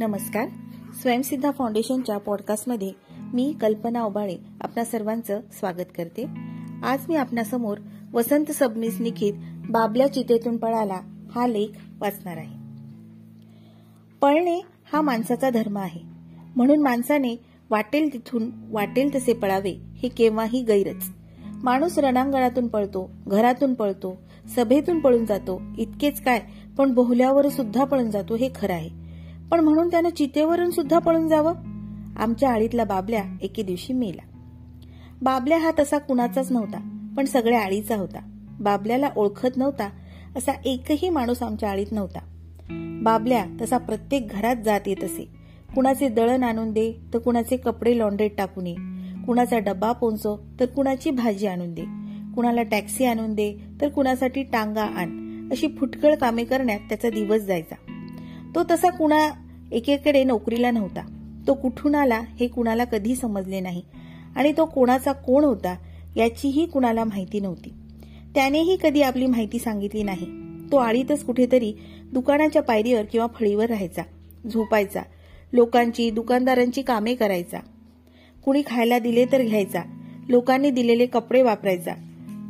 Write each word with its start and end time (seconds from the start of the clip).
नमस्कार. 0.00 0.48
स्वयंसिद्धा 1.02 1.50
फाउंडेशनच्या 1.50 2.18
पॉडकास्टमध्ये 2.18 2.92
मी 3.32 3.54
कल्पना 3.60 4.02
ओबाळे 4.02 4.36
आपणा 4.60 4.84
सर्वांचं 4.84 5.40
स्वागत 5.52 5.90
करते. 5.96 6.26
आज 6.82 6.98
मी 7.08 7.16
आपणासमोर 7.16 7.78
वसंत 8.12 8.52
सबनीस 8.52 9.00
लिखित 9.00 9.32
बाबल्या 9.70 10.12
चितेतून 10.12 10.56
पळाला 10.56 11.00
हा 11.30 11.46
लेख 11.46 11.68
वाचणार 12.00 12.36
आहे. 12.36 12.54
पळणे 14.20 14.60
हा 14.92 15.00
माणसाचा 15.00 15.50
धर्म 15.50 15.78
आहे. 15.78 16.00
म्हणून 16.56 16.80
माणसाने 16.80 17.36
वाटेल 17.70 18.12
तिथून 18.12 18.50
वाटेल 18.70 19.14
तसे 19.14 19.32
पळावे 19.32 19.72
हे 19.96 20.08
केव्हाही 20.08 20.62
गैरच. 20.62 21.10
माणूस 21.62 21.98
रणांगणातून 21.98 22.68
पळतो 22.68 23.10
घरातून 23.26 23.74
पळतो 23.74 24.22
सभेतून 24.56 25.00
पळून 25.00 25.24
जातो 25.24 25.62
इतकेच 25.78 26.20
काय 26.20 26.40
पण 26.78 26.94
बोहल्यावर 26.94 27.48
सुद्धा 27.48 27.84
पळून 27.84 28.10
जातो 28.10 28.36
हे 28.36 28.48
खरं 28.54 28.72
आहे. 28.72 28.99
पण 29.50 29.60
म्हणून 29.60 29.90
त्यानं 29.90 30.10
चितेवरून 30.10 30.70
सुद्धा 30.70 30.98
पळून 30.98 31.28
जावं. 31.28 31.54
आमच्या 32.16 32.52
आळीतला 32.52 32.84
बाबल्या 32.84 33.24
एके 33.42 33.62
दिवशी 33.62 33.92
मेला 33.92 34.22
बाबल्या 35.22 35.58
हा 35.58 35.70
तसा 35.78 35.98
कुणाचाच 35.98 36.52
नव्हता 36.52 37.10
पण 37.16 37.24
सगळ्या 37.24 37.64
आळीचा 37.64 37.96
होता. 37.96 38.18
बाबल्याला 38.60 39.08
ओळखत 39.16 39.56
नव्हता 39.56 39.88
असा 40.36 40.52
एकही 40.64 41.08
माणूस 41.08 41.42
आमच्या 41.42 41.70
आळीत 41.70 41.86
नव्हता. 41.92 42.18
बाबल्या 43.02 43.44
तसा 43.60 43.78
प्रत्येक 43.78 44.28
घरात 44.28 44.56
जात 44.64 44.80
येत 44.86 45.04
असे. 45.04 45.28
कुणाचे 45.74 46.08
दळण 46.08 46.42
आणून 46.42 46.72
दे 46.72 46.92
तर 47.14 47.18
कुणाचे 47.18 47.56
कपडे 47.56 47.98
लॉन्ड्रेट 47.98 48.36
टाकून 48.36 48.66
ये. 48.66 48.74
कुणाचा 49.26 49.58
डब्बा 49.58 49.92
पोंचो 49.92 50.46
तर 50.60 50.66
कुणाची 50.66 51.10
भाजी 51.10 51.46
आणून 51.46 51.74
दे. 51.74 51.82
कुणाला 52.34 52.62
टॅक्सी 52.62 53.04
आणून 53.04 53.34
दे 53.34 53.54
तर 53.80 53.88
कुणासाठी 53.88 54.42
टांगा 54.42 54.82
आण. 54.82 55.30
अशी 55.52 55.68
फुटकळ 55.68 56.14
कामे 56.14 56.44
करण्यात 56.44 56.80
त्याचा 56.80 57.10
दिवस 57.10 57.40
जायचा. 57.40 57.74
तो 58.54 58.62
तसा 58.70 58.90
कुणा 58.90 59.28
एकेकडे 59.72 60.24
नोकरीला 60.24 60.70
नव्हता. 60.70 61.00
तो 61.46 61.54
कुठून 61.54 61.94
आला 61.94 62.20
हे 62.40 62.46
कुणाला 62.46 62.84
कधी 62.84 63.14
समजले 63.14 63.60
नाही. 63.60 63.82
आणि 64.36 64.52
तो 64.56 64.64
कोणाचा 64.64 65.12
कोण 65.12 65.44
होता 65.44 65.76
याचीही 66.16 66.66
कुणाला 66.66 67.04
माहिती 67.04 67.40
नव्हती. 67.40 67.72
त्यानेही 68.34 68.76
कधी 68.82 69.02
आपली 69.02 69.26
माहिती 69.26 69.58
सांगितली 69.58 70.02
नाही. 70.02 70.26
तो 70.72 70.76
आळीतच 70.76 71.24
कुठेतरी 71.24 71.72
दुकानाच्या 72.12 72.62
पायरीवर 72.62 73.02
किंवा 73.02 73.26
फळीवर 73.26 73.66
राहायचा 73.66 74.02
झोपायचा 74.52 75.02
लोकांची 75.52 76.10
दुकानदारांची 76.10 76.82
कामे 76.82 77.14
करायचा. 77.14 77.58
कुणी 78.44 78.62
खायला 78.66 78.98
दिले 78.98 79.24
तर 79.24 79.42
घ्यायचा 79.42 79.80
लोकांनी 80.28 80.70
दिलेले 80.70 81.06
कपडे 81.06 81.42
वापरायचा. 81.42 81.92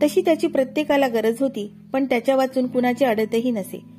तशी 0.02 0.20
त्याची 0.20 0.46
प्रत्येकाला 0.46 1.08
गरज 1.08 1.36
होती 1.40 1.70
पण 1.92 2.04
त्याच्या 2.04 2.36
वाचून 2.36 2.66
कुणाची 2.66 3.04
अडतही 3.04 3.50
नसे. 3.50 3.89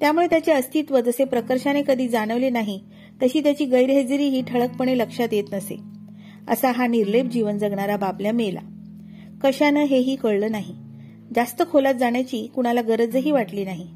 त्यामुळे 0.00 0.26
त्याचे 0.26 0.52
अस्तित्व 0.52 1.00
जसे 1.00 1.24
प्रकर्षाने 1.24 1.82
कधी 1.82 2.08
जाणवले 2.08 2.50
नाही 2.50 2.80
तशी 3.22 3.40
त्याची 3.40 3.64
गैरहजेरीही 3.64 4.42
ठळकपणे 4.42 4.98
लक्षात 4.98 5.28
येत 5.32 5.44
नसे. 5.52 5.80
असा 6.48 6.70
हा 6.70 6.86
निर्लेप 6.86 7.24
जीवन 7.24 7.58
जगणारा 7.58 7.96
बाबल्या 7.96 8.32
मेला. 8.32 8.60
कशानं 9.42 9.80
हेही 9.80 10.16
कळलं 10.16 10.50
नाही. 10.50 10.74
जास्त 11.34 11.62
खोलात 11.70 11.94
जाण्याची 11.94 12.46
कुणाला 12.46 12.80
गरजही 12.80 13.30
वाटली 13.30 13.64
नाही. 13.64 13.86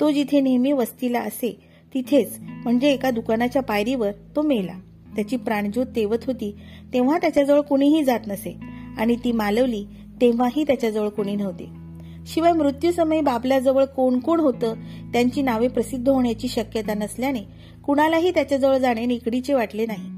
तो 0.00 0.10
जिथे 0.10 0.40
नेहमी 0.40 0.72
वस्तीला 0.72 1.20
असे 1.20 1.60
तिथेच 1.94 2.38
म्हणजे 2.40 2.90
एका 2.90 3.10
दुकानाच्या 3.10 3.62
पायरीवर 3.62 4.10
तो 4.10 4.42
मेला. 4.42 4.72
त्याची 5.16 5.36
प्राणज्योत 5.36 5.86
तेवत 5.96 6.18
होती 6.26 6.54
तेव्हा 6.92 7.18
त्याच्याजवळ 7.18 7.60
कुणीही 7.60 8.04
जात 8.04 8.20
नसे. 8.26 8.56
आणि 8.98 9.16
ती 9.16 9.32
मालवली 9.32 9.84
तेव्हाही 10.20 10.64
त्याच्याजवळ 10.64 11.08
कुणी 11.08 11.36
नव्हते. 11.36 11.81
शिवाय 12.26 12.52
मृत्यूसमयी 12.52 13.20
बाबल्याजवळ 13.20 13.84
कोण 13.84 14.18
कोण 14.18 14.40
होतं 14.40 14.74
त्यांची 15.12 15.42
नावे 15.42 15.68
प्रसिद्ध 15.68 16.08
होण्याची 16.08 16.48
शक्यता 16.48 16.94
नसल्याने 16.94 17.40
कुणालाही 17.86 18.30
त्याच्याजवळ 18.30 18.78
जाणे 18.78 19.06
निकडीचे 19.06 19.54
वाटले 19.54 19.86
नाही. 19.86 20.08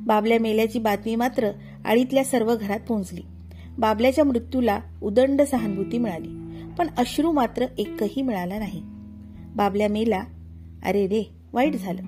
बाबल्या 0.00 0.38
मेल्याची 0.40 0.78
बातमी 0.78 1.16
मात्र 1.16 1.50
आळीतल्या 1.84 2.24
सर्व 2.24 2.56
घरात 2.56 2.80
पोहोचली. 2.88 3.20
बाबल्याच्या 3.78 4.24
मृत्यूला 4.24 4.80
उदंड 5.02 5.42
सहानुभूती 5.42 5.98
मिळाली 5.98 6.28
पण 6.78 6.86
अश्रू 6.98 7.32
मात्र 7.32 7.66
एकही 7.78 8.22
मिळाला 8.22 8.58
नाही. 8.58 8.80
बाबल्या 9.56 9.88
मेला 9.88 10.24
अरे 10.84 11.06
रे 11.06 11.30
वाईट 11.52 11.76
झालं. 11.76 12.02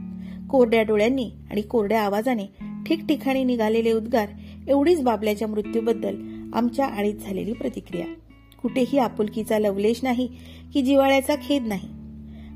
कोरड्या 0.47 0.83
डोळ्यांनी 0.83 1.31
आणि 1.51 1.61
कोरड्या 1.61 2.03
आवाजाने 2.03 2.47
ठिकठिकाणी 2.87 3.45
निघालेले 3.45 3.93
उद्गार 3.93 4.29
एवढीच 4.69 5.03
बाबल्याच्या 5.03 5.49
मृत्यूबद्दल 5.49 6.17
आमच्या 6.55 6.87
आळीत 6.87 7.15
झालेली 7.15 7.53
प्रतिक्रिया. 7.53 8.07
कुठेही 8.65 8.99
आपुलकीचा 8.99 9.59
लवलेश 9.59 10.01
नाही 10.03 10.27
की 10.75 10.83
जिवाळ्याचा 10.83 11.35
खेद 11.35 11.67
नाही. 11.67 11.89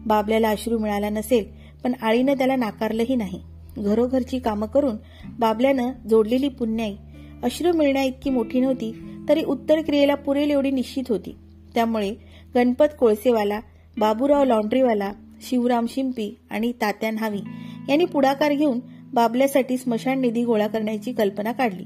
बाबल्याला 0.07 0.49
अश्रू 0.49 0.79
मिळाला 0.79 1.09
नसेल 1.09 1.45
पण 1.85 1.93
आळीनं 2.03 2.35
त्याला 2.35 2.57
नाकारलंही 2.57 3.17
नाही. 3.17 3.41
घरोघरची 3.79 4.39
कामं 4.39 4.67
करून 4.67 4.97
बाबल्यानं 5.39 5.91
जोडलेली 6.11 6.49
पुण्याई 6.49 6.97
अश्रू 7.43 7.73
मिळण्या 7.73 8.03
इतकी 8.03 8.31
मोठी 8.31 8.61
नव्हती 8.61 8.93
तरी 9.29 9.43
उत्तर 9.43 9.81
क्रियेला 9.81 10.15
पुरेल 10.15 10.51
एवढी 10.51 10.71
निश्चित 10.71 11.05
होती. 11.09 11.37
त्यामुळे 11.75 12.15
गणपत 12.55 12.97
कोळसेवाला 13.01 13.61
बाबूराव 13.99 14.45
लॉन्ड्रीवाला 14.45 15.13
शिवराम 15.41 15.87
शिंपी 15.89 16.37
आणि 16.51 16.73
तात्या 16.73 17.11
न्हावी 17.11 17.41
यांनी 17.89 18.05
पुढाकार 18.05 18.53
घेऊन 18.53 18.81
बाबल्यासाठी 19.13 19.77
स्मशान 19.77 20.21
निधी 20.21 20.45
गोळा 20.45 20.67
करण्याची 20.67 21.13
कल्पना 21.13 21.53
काढली. 21.53 21.85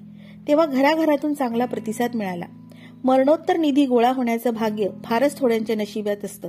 तेव्हा 0.48 0.66
घराघरातून 0.66 1.34
चांगला 1.34 1.64
प्रतिसाद 1.64 2.14
मिळाला. 2.14 2.44
मरणोत्तर 3.04 3.56
निधी 3.56 3.86
गोळा 3.86 4.12
होण्याचं 4.12 4.54
भाग्य 4.54 4.88
फारच 5.04 5.38
थोड्यांच्या 5.38 5.76
नशिबात 5.76 6.24
असतं. 6.24 6.48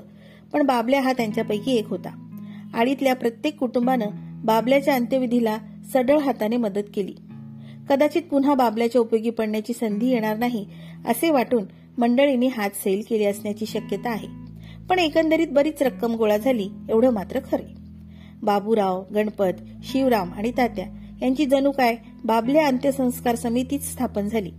पण 0.53 0.63
बाबल्या 0.63 1.01
हा 1.01 1.13
त्यांच्यापैकी 1.13 1.75
एक 1.75 1.87
होता. 1.87 2.29
आळीतल्या 2.73 3.15
प्रत्येक 3.15 3.57
कुटुंबानं 3.57 4.05
बाबल्याच्या 4.45 4.95
अंत्यविधीला 4.95 5.57
सडळ 5.93 6.17
हाताने 6.17 6.57
मदत 6.57 6.83
केली. 6.93 7.13
कदाचित 7.89 8.21
पुन्हा 8.21 8.53
बाबल्याच्या 8.53 9.01
उपयोगी 9.01 9.29
पडण्याची 9.29 9.73
संधी 9.73 10.07
येणार 10.07 10.37
नाही 10.37 10.65
असे 11.05 11.31
वाटून 11.31 11.63
मंडळींनी 11.97 12.47
हात 12.47 12.69
सैल 12.83 13.01
केले 13.09 13.25
असण्याची 13.25 13.65
शक्यता 13.65 14.09
आहे. 14.09 14.27
पण 14.89 14.99
एकंदरीत 14.99 15.47
बरीच 15.51 15.81
रक्कम 15.81 16.15
गोळा 16.15 16.37
झाली 16.37 16.69
एवढं 16.89 17.09
मात्र 17.09 17.39
खरे 17.51 17.83
बाबूराव 18.43 19.03
गणपत 19.15 19.63
शिवराम 19.83 20.33
आणि 20.33 20.51
तात्या 20.51 20.85
यांची 21.21 21.45
जणू 21.45 21.71
काय 21.71 21.95
बाबल्या 22.23 22.67
अंत्यसंस्कार 22.67 23.35
समितीच 23.35 23.91
स्थापन 23.91 24.27
झाली. 24.27 24.51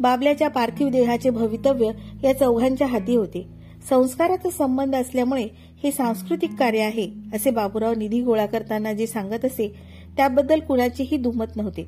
बाबल्याच्या 0.00 0.48
पार्थिव 0.48 0.88
देहाचे 0.88 1.30
भवितव्य 1.30 1.90
या 2.24 2.38
चौघांच्या 2.38 2.86
हाती 2.86 3.16
होते. 3.16 3.46
संस्काराचा 3.90 4.50
संबंध 4.50 4.94
असल्यामुळे 4.94 5.48
हे 5.82 5.90
सांस्कृतिक 5.90 6.50
कार्य 6.58 6.80
आहे 6.80 7.08
असे 7.34 7.50
बाबूराव 7.50 7.94
निधी 7.94 8.20
गोळा 8.20 8.46
करताना 8.46 8.92
जे 8.92 9.06
सांगत 9.06 9.44
असे 9.44 9.72
त्याबद्दल 10.16 10.60
कुणाचीही 10.60 11.16
दुमत 11.16 11.56
नव्हते. 11.56 11.86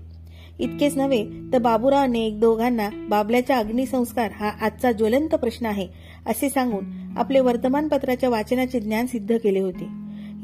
इतकेच 0.59 0.97
नव्हे 0.97 1.25
तर 1.53 1.59
बाबूरावने 1.59 2.21
एक 2.21 2.41
दोघांना 2.41 2.89
बाबल्याचा 3.09 3.57
अग्निसंस्कार 3.57 4.31
हा 4.31 4.51
आजचा 4.61 4.93
ज्वलंत 4.93 5.29
प्रश्न 5.29 5.67
आहे 5.67 5.89
असे 6.27 6.49
सांगून 6.49 6.85
आपले 7.17 7.41
वर्तमानपत्राच्या 7.41 8.29
वाचनाचे 8.29 8.81
ज्ञान 8.81 9.07
सिद्ध 9.07 9.37
केले 9.37 9.61
होते. 9.61 9.87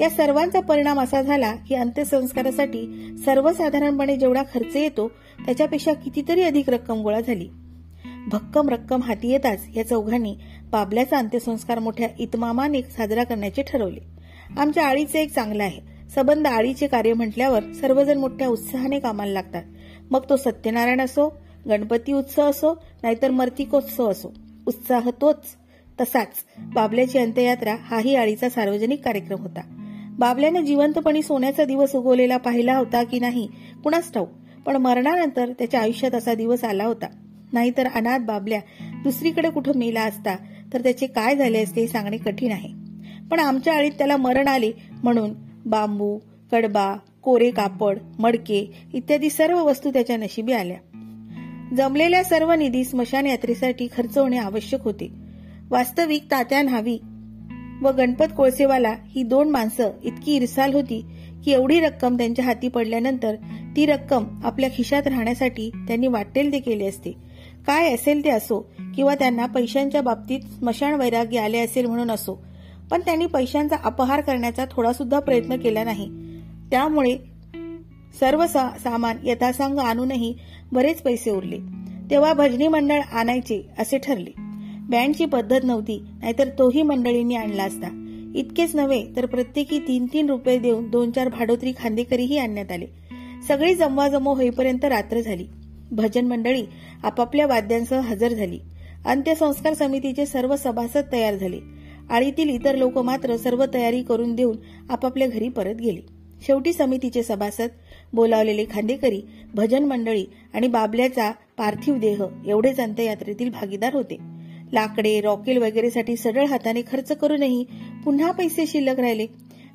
या 0.01 0.11
सर्वांचा 0.11 0.61
परिणाम 0.61 1.01
असा 1.01 1.23
झाला 1.23 1.53
की 1.53 1.75
अंत्यसंस्कारासाठी 1.75 3.15
सर्वसाधारणपणे 3.25 4.17
जेवढा 4.17 4.43
खर्च 4.43 4.77
येतो 4.77 5.09
त्याच्यापेक्षा 5.47 5.93
कितीतरी 5.93 6.43
अधिक 6.43 6.71
रक्कम 6.71 7.01
गोळा 7.01 7.21
झाली. 7.21 7.49
भक्कम 8.28 8.69
रक्कम 8.69 9.03
हाती 9.03 9.28
येताच 9.28 9.61
या 9.77 9.89
चौघांनी 9.89 10.37
बाबल्याचा 10.71 11.19
अंत्यसंस्कार 11.19 11.78
मोठ्या 11.78 12.09
इतमामाने 12.19 12.83
साजरा 12.83 13.25
करण्याचे 13.25 13.62
ठरवले. 13.62 14.00
आमच्या 14.59 14.87
आळीचे 14.87 15.21
एक 15.21 15.34
चांगलं 15.34 15.62
आहे. 15.62 16.11
सबंध 16.15 16.47
आळीचे 16.47 16.87
कार्य 16.87 17.12
म्हटल्यावर 17.12 17.72
सर्वजण 17.72 18.19
मोठ्या 18.19 18.49
उत्साहाने 18.49 18.99
कामाला 18.99 19.33
लागतात. 19.33 19.62
मग 20.11 20.21
तो 20.31 20.37
सत्यनारायण 20.37 21.00
असो 21.00 21.39
गणपती 21.69 22.12
उत्सव 22.12 22.50
असो 22.50 22.83
नाहीतर 23.03 23.31
मर्तिकोत्सव 23.31 24.11
असो. 24.11 24.34
उत्साह 24.66 25.10
तोच. 25.21 25.45
तसाच 26.00 26.28
बाबल्याची 26.59 27.19
अंत्ययात्रा 27.19 27.77
हाही 27.80 28.15
आळीचा 28.15 28.48
सार्वजनिक 28.48 29.03
कार्यक्रम 29.04 29.41
होता. 29.41 29.60
बाबल्याने 30.19 30.63
जिवंतपणी 30.63 31.22
सोन्याचा 31.22 31.65
दिवस 31.65 31.95
उगवलेला 31.95 32.36
पाहिला 32.36 32.77
होता 32.77 33.03
की 33.03 33.21
नाही 33.21 33.48
कुणाच 33.84 34.13
ठाऊक. 34.13 34.28
पण 34.66 34.77
मरणानंतर 34.77 35.53
त्याच्या 35.59 35.80
आयुष्यात 35.80 36.15
असा 36.15 36.34
दिवस 36.34 36.65
आला 36.65 36.84
होता. 36.84 37.07
नाहीतर 37.53 37.86
अनाथ 37.86 38.18
बाबल्या 38.18 38.60
दुसरीकडे 39.03 39.50
कुठं 39.50 39.72
मेला 39.77 40.03
असता 40.03 40.36
तर 40.72 40.80
त्याचे 40.80 41.06
काय 41.06 41.36
झाले 41.36 41.62
असते 41.62 41.80
हे 41.80 41.86
सांगणे 41.86 42.16
कठीण 42.16 42.53
आहे. 42.53 42.68
पण 43.30 43.41
आमच्या 43.41 43.74
आळीत 43.74 43.91
त्याला 43.98 44.16
मरण 44.16 44.48
आले 44.48 44.72
म्हणून 45.03 45.34
बांबू 45.66 46.18
कडबा 46.53 46.95
कोरे 47.22 47.50
कापड 47.50 47.98
मडके 48.18 48.71
इत्यादी 48.95 49.30
सर्व 49.30 49.65
वस्तू 49.65 49.91
त्याच्या 49.91 50.16
नशिबी 50.16 50.53
आल्या. 50.53 50.77
जमलेल्या 51.77 52.24
सर्व 52.24 52.53
निधी 52.53 52.84
स्मशान 52.84 53.27
यात्रेसाठी 53.27 53.89
खर्च 53.97 54.18
होणे 54.18 54.39
आवश्यक 54.39 54.83
होते. 54.83 55.10
वास्तविक 55.71 56.24
तात्या 56.30 56.62
न्हावी 56.62 56.98
व 57.83 57.89
गणपत 57.89 58.33
कोळसेवाला 58.36 58.94
ही 59.09 59.22
दोन 59.22 59.51
माणसं 59.51 59.91
इतकी 60.04 60.36
इरसाल 60.36 60.74
होती 60.74 61.04
की 61.44 61.51
एवढी 61.51 61.80
रक्कम 61.80 62.16
त्यांच्या 62.16 62.44
हाती 62.44 62.68
पडल्यानंतर 62.68 63.34
ती 63.77 63.86
रक्कम 63.86 64.24
आपल्या 64.44 64.71
खिशात 64.71 65.06
राहण्यासाठी 65.06 65.71
त्यांनी 65.71 66.06
वाटेल 66.06 66.53
ते 66.53 66.59
केले 66.59 66.86
असते. 66.86 67.28
काय 67.68 67.94
असेल 67.94 68.24
ते 68.24 68.30
असो 68.30 68.72
किंवा 68.97 69.15
त्यांना 69.15 69.47
पैशांच्या 69.47 70.03
बाबतीत 70.03 70.41
स्मशान 70.41 70.94
वैराग्य 70.94 71.38
आले 71.38 71.59
असेल 71.59 71.86
म्हणून 71.86 72.10
असो. 72.10 72.44
पण 72.91 73.00
त्यांनी 73.00 73.26
पैशांचा 73.26 73.76
अपहार 73.84 74.20
करण्याचा 74.20 74.65
थोडा 74.70 74.92
सुद्धा 74.92 75.20
प्रयत्न 75.20 75.56
केला 75.56 75.84
नाही. 75.84 76.09
त्यामुळे 76.70 77.16
सर्व 78.20 78.47
सामान 78.47 79.16
यथासांग 79.24 79.78
आणूनही 79.78 80.34
बरेच 80.72 81.03
पैसे 81.03 81.30
उरले. 81.30 81.59
तेव्हा 82.10 82.32
भजनी 82.32 82.68
मंडळ 82.68 83.00
आणायचे 83.00 83.66
असे 83.78 83.98
ठरले. 83.98 84.30
बँडची 84.80 85.24
पद्धत 85.24 85.60
नव्हती 85.65 86.04
नाहीतर 86.20 86.48
तोही 86.48 86.82
मंडळींनी 86.82 87.34
आणला 87.34 87.65
असता. 87.65 88.04
इतकेच 88.34 88.74
नव्हे 88.74 89.06
तर 89.16 89.26
प्रत्येकी 89.26 89.78
तीन 89.78 90.06
तीन 90.12 90.30
रुपये 90.30 90.59
देऊन 90.59 90.91
दोन 90.91 91.10
चार 91.10 91.28
भाडोत्री 91.28 91.72
खांदेकरीही 91.72 92.38
आणण्यात 92.38 92.72
आले. 92.72 92.86
सगळी 93.48 93.74
जमवाजमव 93.74 94.34
होईपर्यंत 94.34 94.84
रात्र 94.84 95.20
झाली. 95.20 95.47
भजन 95.91 96.27
मंडळी 96.27 96.65
आपापल्या 97.03 97.47
वाद्यांसह 97.47 98.01
हजर 98.01 98.33
झाली. 98.33 98.59
अंत्यसंस्कार 99.07 99.75
समितीचे 99.75 100.27
सर्व 100.27 100.57
सभासद 100.57 101.03
तयार 101.13 101.35
झाले. 101.35 101.59
आळीतील 102.11 102.49
इतर 102.49 102.75
लोक 102.75 102.99
मात्र 102.99 103.37
सर्व 103.37 103.65
तयारी 103.75 104.03
करून 104.03 104.35
देऊन 104.35 104.57
आपापल्या 104.91 105.29
घरी 105.29 105.49
परत 105.49 105.75
गेले. 105.75 106.01
शेवटी 106.47 106.73
समितीचे 106.73 107.23
सभासद 107.23 107.69
बोलावलेले 108.13 108.65
खांदेकरी 108.71 109.23
भजन 109.55 109.85
मंडळी 109.85 110.25
आणि 110.55 110.69
बाबल्याचा 110.69 111.33
पार्थिव 111.59 111.99
देह 111.99 112.25
एवढेच 112.47 112.81
अंत्ययात्रेतील 112.81 113.51
भागीदार 113.51 113.95
होते. 113.95 114.19
लाकडे 114.73 115.21
रॉकेल 115.21 115.57
वगैरेसाठी 115.57 116.17
सडळ 116.17 116.45
हाताने 116.45 116.83
खर्च 116.83 117.13
करूनही 117.13 117.65
पुन्हा 118.05 118.31
पैसे 118.31 118.67
शिल्लक 118.67 119.01
राहिले. 119.01 119.27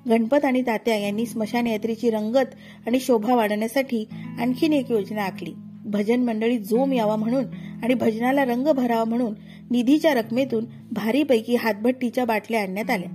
गणपत 0.09 0.45
आणि 0.45 0.61
तात्या 0.61 0.95
यांनी 0.95 1.25
स्मशान 1.25 1.67
यात्रेची 1.67 2.09
रंगत 2.09 2.55
आणि 2.87 2.99
शोभा 2.99 3.35
वाढवण्यासाठी 3.35 4.05
आणखीन 4.39 4.73
एक 4.73 4.91
योजना 4.91 5.23
आखली. 5.23 5.53
भजन 5.93 6.23
मंडळी 6.23 6.57
जोम 6.57 6.93
यावा 6.93 7.15
म्हणून 7.15 7.43
आणि 7.83 7.93
भजनाला 7.93 8.45
रंग 8.45 8.67
भरावा 8.67 9.03
म्हणून 9.03 9.33
निधीच्या 9.71 10.13
रकमेतून 10.13 10.65
भारीपैकी 10.91 11.55
हातभट्टीच्या 11.55 12.25
बाटल्या 12.25 12.61
आणण्यात 12.61 12.89
आल्या. 12.89 13.09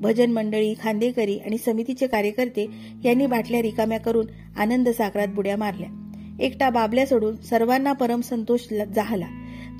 भजन 0.00 0.30
मंडळी 0.30 0.74
खांदेकरी 0.82 1.38
आणि 1.38 1.58
समितीचे 1.58 2.06
कार्यकर्ते 2.06 2.66
यांनी 3.04 3.26
बाटल्या 3.26 3.62
रिकाम्या 3.62 3.98
करून 3.98 4.26
आनंद 4.56 4.88
सागरात 4.88 5.28
बुड्या 5.28 5.56
मारल्या. 5.56 5.88
एकटा 6.40 6.70
बाबल्या 6.70 7.06
सोडून 7.06 7.36
सर्वांना 7.36 7.92
परम 7.92 8.20
संतोष 8.20 8.60
झाला. 8.96 9.26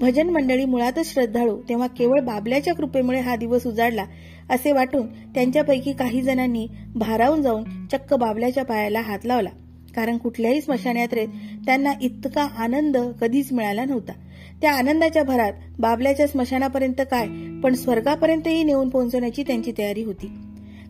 भजन 0.00 0.30
मंडळी 0.30 0.64
मुळातच 0.64 1.12
श्रद्धाळू 1.14 1.60
तेव्हा 1.68 1.86
केवळ 1.86 2.20
बाबल्याच्या 2.20 2.74
कृपेमुळे 2.74 3.20
हा 3.20 3.36
दिवस 3.36 3.66
उजाडला 3.66 4.04
असे 4.50 4.72
वाटून 4.72 5.06
त्यांच्यापैकी 5.06 5.92
काही 5.92 6.22
जणांनी 6.22 6.66
भारावून 6.94 7.42
जाऊन 7.42 7.64
चक्क 7.92 8.14
बाबल्याच्या 8.14 8.64
पायाला 8.64 9.00
हात 9.00 9.18
लावला. 9.24 9.50
कारण 9.96 10.18
कुठल्याही 10.18 10.60
स्मशान 10.60 10.96
यात्रेत 10.96 11.28
त्यांना 11.66 11.92
इतका 12.02 12.42
आनंद 12.42 12.96
कधीच 13.20 13.52
मिळाला 13.52 13.84
नव्हता. 13.84 14.12
त्या 14.60 14.72
आनंदाच्या 14.72 15.22
भरात 15.22 15.52
बाबल्याच्या 15.78 16.26
स्मशानापर्यंत 16.26 17.00
काय 17.00 17.26
पण 17.62 17.74
स्वर्गापर्यंतही 17.74 18.62
नेऊन 18.62 18.88
पोहोचवण्याची 18.88 19.42
त्यांची 19.42 19.72
तयारी 19.78 20.02
होती. 20.02 20.30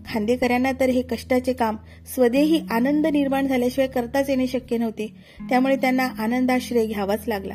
खांदेकरांना 0.07 0.73
तर 0.81 0.89
हे 0.89 1.03
कष्टाचे 1.03 1.53
काम 1.53 1.77
स्वदेही 2.15 2.63
आनंद 2.71 3.07
निर्माण 3.07 3.47
झाल्याशिवाय 3.47 3.89
करताच 3.89 4.31
येणे 4.31 4.47
शक्य 4.47 4.79
नव्हते 4.79 5.15
त्यामुळे 5.49 5.77
त्यांना 5.77 6.09
आनंदाश्रय 6.19 6.87
घ्यावाच 6.87 7.29
लागला. 7.29 7.55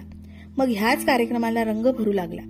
मग 0.57 0.65
ह्याच 0.69 1.05
कार्यक्रमाला 1.05 1.63
रंग 1.63 1.85
भरू 1.85 2.13
लागला. 2.13 2.41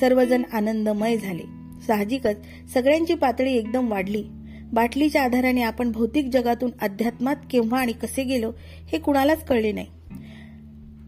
सर्वजण 0.00 0.42
आनंदमय 0.52 1.16
झाले. 1.16 1.42
साहजिकच 1.86 2.36
सगळ्यांची 2.74 3.14
पातळी 3.14 3.52
एकदम 3.52 3.90
वाढली. 3.90 4.24
बाटलीच्या 4.72 5.22
आधाराने 5.22 5.62
आपण 5.62 5.92
भौतिक 5.92 6.28
जगातून 6.28 6.70
अध्यात्मात 6.82 7.36
केव्हा 7.50 7.80
आणि 7.80 7.92
कसे 7.92 8.24
गेलो 8.24 8.52
हे 8.92 8.98
कुणालाच 8.98 9.44
कळले 9.44 9.72
नाही. 9.72 9.86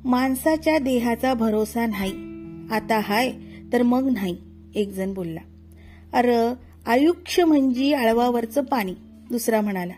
माणसाच्या 0.04 0.78
देहाचा 0.78 1.34
भरोसा 1.34 1.86
नाही. 1.86 2.12
आता 2.70 3.00
हाय 3.02 3.32
तर 3.72 3.82
मग 3.82 4.08
नाही 4.12 4.36
एक 4.74 4.92
जण 4.92 5.14
बोलला. 5.14 5.40
अर 6.12 6.52
आयुष्य 6.86 7.44
म्हणजे 7.44 7.92
आळवावरचं 7.92 8.64
पाणी 8.64 8.94
दुसरा 9.30 9.60
म्हणाला. 9.60 9.92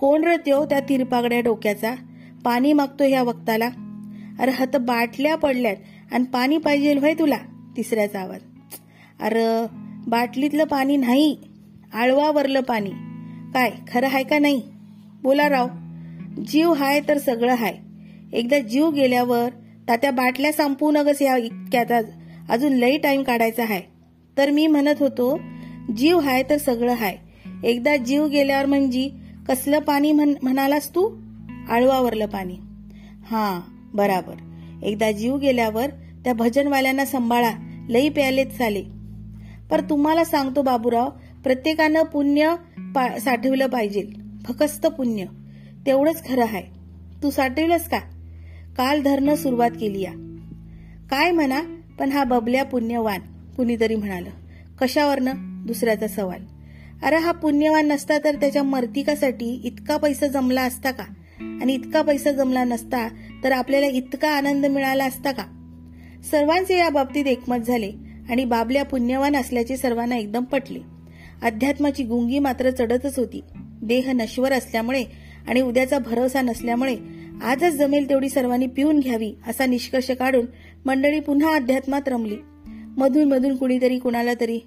कोण 0.00 0.24
रत्यो 0.24 0.64
त्या 0.64 0.80
तिरपागड्या 0.80 1.40
डोक्याचा? 1.40 1.94
पाणी 2.44 2.72
मागतो 2.72 3.04
ह्या 3.04 3.22
वक्ताला? 3.22 3.68
अरे 4.38 4.50
हत 4.50 4.76
बाटल्या 4.76 5.36
पडल्यात 5.36 5.76
आणि 6.12 6.24
पाणी 6.24 6.58
पाहिजे 6.58 6.94
व्हाय 6.94 7.14
तुला? 7.14 7.36
तिसऱ्याचा 7.76 8.20
आवाज. 8.20 8.40
अरे 9.20 9.66
बाटलीतलं 10.06 10.64
पाणी 10.64 10.96
नाही 10.96 11.36
आळवावरलं 11.94 12.60
पाणी. 12.60 12.90
काय 13.54 13.70
खरं 13.92 14.06
आहे 14.06 14.24
का 14.24 14.38
नाही? 14.38 14.62
बोला 15.22 15.48
राव. 15.48 15.68
जीव 16.46 16.72
हाय 16.72 17.00
तर 17.08 17.18
सगळं 17.18 17.54
हाय. 17.54 17.74
एकदा 18.32 18.58
जीव 18.58 18.90
गेल्यावर 18.90 19.48
तात्या 19.88 20.10
बाटल्या 20.10 20.52
संपू 20.52 20.90
नगस 20.90 21.22
या 21.22 21.36
इतक्याचा 21.36 22.00
अजून 22.48 22.72
लई 22.72 22.96
टाइम 22.98 23.22
काढायचा 23.22 23.62
आहे 23.62 23.80
तर 24.38 24.50
मी 24.50 24.66
म्हणत 24.66 24.94
होतो 25.00 25.40
जीव 25.96 26.18
हाय 26.18 26.42
तर 26.50 26.56
सगळं 26.56 26.92
हाय. 26.92 27.16
एकदा 27.64 27.96
जीव 27.96 28.26
गेल्यावर 28.26 28.66
म्हणजे 28.66 29.10
कसलं 29.48 29.78
पाणी 29.78 30.12
म्हणालास 30.12 30.90
तू? 30.94 31.08
आळवावरलं 31.68 32.26
पाणी. 32.26 32.56
हा 33.30 33.60
बराबर. 33.94 34.34
एकदा 34.82 35.12
जीव 35.12 35.36
गेल्यावर 35.36 35.86
त्या 36.24 36.34
भजनवाल्यांना 36.34 37.04
सांभाळा. 37.04 37.50
लई 37.88 38.08
प्यालेत 38.08 38.46
चाले 38.46 38.82
पर 39.70 39.80
तुम्हाला 39.80 40.24
सांगतो 40.24 40.62
बाबूराव 40.62 41.08
प्रत्येकानं 41.44 42.02
पुण्य 42.02 42.54
साठवलं 43.20 43.66
पाहिजे. 43.66 44.02
फकस्त 44.44 44.86
पुण्य. 44.86 45.24
तेवढंच 45.86 46.28
खरं 46.28 46.42
आहे 46.42 46.62
तू 47.22 47.30
साठवलंस 47.30 47.88
का? 47.88 47.98
काल 48.76 49.02
धरणं 49.02 49.34
सुरुवात 49.34 49.70
केली 49.80 50.00
या. 50.00 50.12
काय 51.10 51.30
म्हणा 51.30 51.60
पण 51.98 52.12
हा 52.12 52.24
बबल्या 52.24 52.64
पुण्यवान 52.64 53.20
कुणीतरी 53.56 53.96
म्हणाल. 53.96 54.24
कशावरनं? 54.80 55.66
दुसऱ्याचा 55.66 56.08
सवाल. 56.08 56.40
अरे 57.02 57.16
हा 57.16 57.32
पुण्यवान 57.32 57.88
नसता 57.88 58.18
तर 58.24 58.34
त्याच्या 58.34 58.62
मर्तिकासाठी 58.62 59.60
इतका 59.64 59.96
पैसा 59.96 60.26
जमला 60.26 60.62
असता 60.62 60.90
का? 60.90 61.04
आणि 61.62 61.74
इतका 61.74 62.02
पैसा 62.02 62.32
जमला 62.32 62.64
नसता 62.64 63.08
तर 63.44 63.52
आपल्याला 63.52 63.86
इतका 63.86 64.30
आनंद 64.30 64.66
मिळाला 64.66 65.04
असता 65.04 65.32
का? 65.32 65.44
सर्वांचे 66.30 66.78
या 66.78 66.90
बाबतीत 66.90 67.26
एकमत 67.26 67.58
झाले 67.66 67.92
आणि 68.30 68.44
बाबल्या 68.44 68.84
पुण्यवान 68.84 69.36
असल्याचे 69.36 69.76
सर्वांना 69.76 70.16
एकदम 70.16 70.44
पटले. 70.44 70.93
अध्यात्माची 71.44 72.04
गुंगी 72.04 72.38
मात्र 72.38 72.70
चढतच 72.70 73.18
होती. 73.18 73.40
देह 73.82 74.12
नश्वर 74.12 74.52
असल्यामुळे 74.52 75.04
आणि 75.48 75.60
उद्याचा 75.60 75.98
भरोसा 75.98 76.40
नसल्यामुळे 76.40 76.96
आजच 77.42 77.72
जमेल 77.72 78.08
तेवढी 78.08 78.28
सर्वांनी 78.28 78.66
पिऊन 78.66 79.00
घ्यावी 79.00 79.34
असा 79.48 79.66
निष्कर्ष 79.66 80.10
काढून 80.10 80.46
मंडळी 80.86 81.20
पुन्हा 81.20 81.54
अध्यात्मात 81.54 82.08
रमली. 82.08 82.36
मधून 82.96 83.24
मधून 83.24 83.56
कुणीतरी 83.56 83.98
कुणाला 83.98 84.30
तरी 84.40 84.58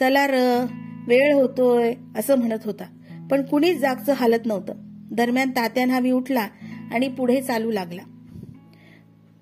चला 0.00 0.26
र 0.26 0.66
वेळ 1.08 1.34
होतोय 1.34 1.94
असं 2.16 2.38
म्हणत 2.38 2.58
होता. 2.64 2.84
पण 3.30 3.42
कुणीच 3.42 3.78
जागचं 3.78 4.12
हालत 4.12 4.46
नव्हतं. 4.46 4.72
दरम्यान 5.12 5.50
तात्यान 5.50 5.90
हवी 5.90 6.10
उठला 6.10 6.48
आणि 6.92 7.08
पुढे 7.08 7.40
चालू 7.40 7.70
लागला. 7.70 8.02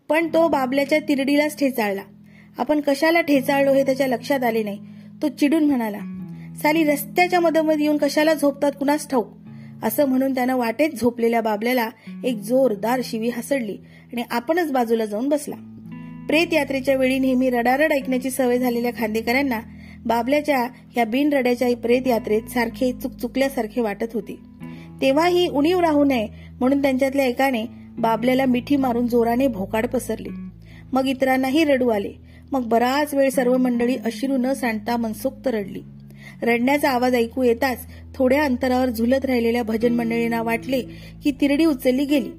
पण 0.09 0.28
तो 0.28 0.49
बाबल्याच्या 0.49 0.99
तिरडीलाच 0.99 1.59
ठेचाळला. 1.59 2.02
आपण 2.59 2.80
कशाला 2.80 3.21
ठेचाळलो 3.21 3.73
हे 3.73 3.83
त्याच्या 3.83 4.07
लक्षात 4.07 4.45
आले 4.45 4.62
नाही 4.62 4.78
तो 5.23 5.28
चिडून 5.28 5.64
म्हणाला. 5.64 6.13
साली 6.62 6.84
रस्त्याच्या 6.84 7.40
मधोमध 7.40 7.80
येऊन 7.80 7.96
कशाला 7.96 8.34
झोपतात? 8.34 8.73
कुणास 8.78 9.08
ठाऊक? 9.08 9.34
असं 9.82 10.04
म्हणून 10.04 10.34
त्यानं 10.34 10.56
वाटेत 10.56 10.90
झोपलेल्या 11.00 11.40
बाबल्याला 11.40 11.90
एक 12.25 12.37
जोरदार 12.37 13.00
शिवी 13.04 13.28
हसडली 13.28 13.76
आणि 14.12 14.23
आपणच 14.30 14.73
बाजूला 14.73 15.04
जाऊन 15.04 15.28
बसला. 15.28 15.56
प्रेत 16.28 16.46
यात्रेच्या 16.52 16.96
वेळी 16.96 17.18
नेहमी 17.18 17.50
रडारड 17.50 17.92
ऐकण्याची 17.92 18.30
सवय 18.30 18.58
झालेल्या 18.58 18.90
खांदेकरांना 18.99 19.61
बाबल्याच्या 20.06 20.68
या 20.96 21.04
बिनरड्याच्या 21.04 21.76
प्रेत 21.76 22.06
यात्रेत 22.06 22.42
सारखे 22.42 22.92
चुकचुकल्यासारखे 22.92 23.80
वाटत 23.80 24.06
होते. 24.14 24.38
तेव्हाही 25.00 25.49
उणीव 25.49 25.80
राहू 25.80 26.04
नये 26.04 26.28
म्हणून 26.61 26.82
त्यांच्यातल्या 26.82 27.25
एकाने 27.25 27.64
बाबल्याला 27.99 28.44
मिठी 28.44 28.76
मारून 28.76 29.06
जोराने 29.06 29.49
भोकाड 29.49 29.87
पसरली. 29.87 30.28
मग 30.92 31.06
इतरांनाही 31.06 31.64
रडू 31.64 31.88
आले. 31.88 32.12
मग 32.52 32.68
बराच 32.68 33.14
वेळ 33.14 33.30
सर्व 33.30 33.56
मंडळी 33.56 33.96
अश्रू 33.96 34.37
न 34.37 34.52
सांडता 34.52 34.96
मनसोक्त 34.96 35.46
रडली. 35.46 35.82
रडण्याचा 36.43 36.91
आवाज 36.91 37.14
ऐकू 37.14 37.43
येताच 37.43 37.87
थोड्या 38.14 38.45
अंतरावर 38.45 38.91
झुलत 38.91 39.25
राहिलेल्या 39.25 39.62
भजन 39.62 39.95
मंडळींना 39.95 40.43
वाटले 40.43 40.83
की 41.25 41.31
तिरडी 41.41 41.64
उचलली 41.64 42.05
गेली. 42.05 42.31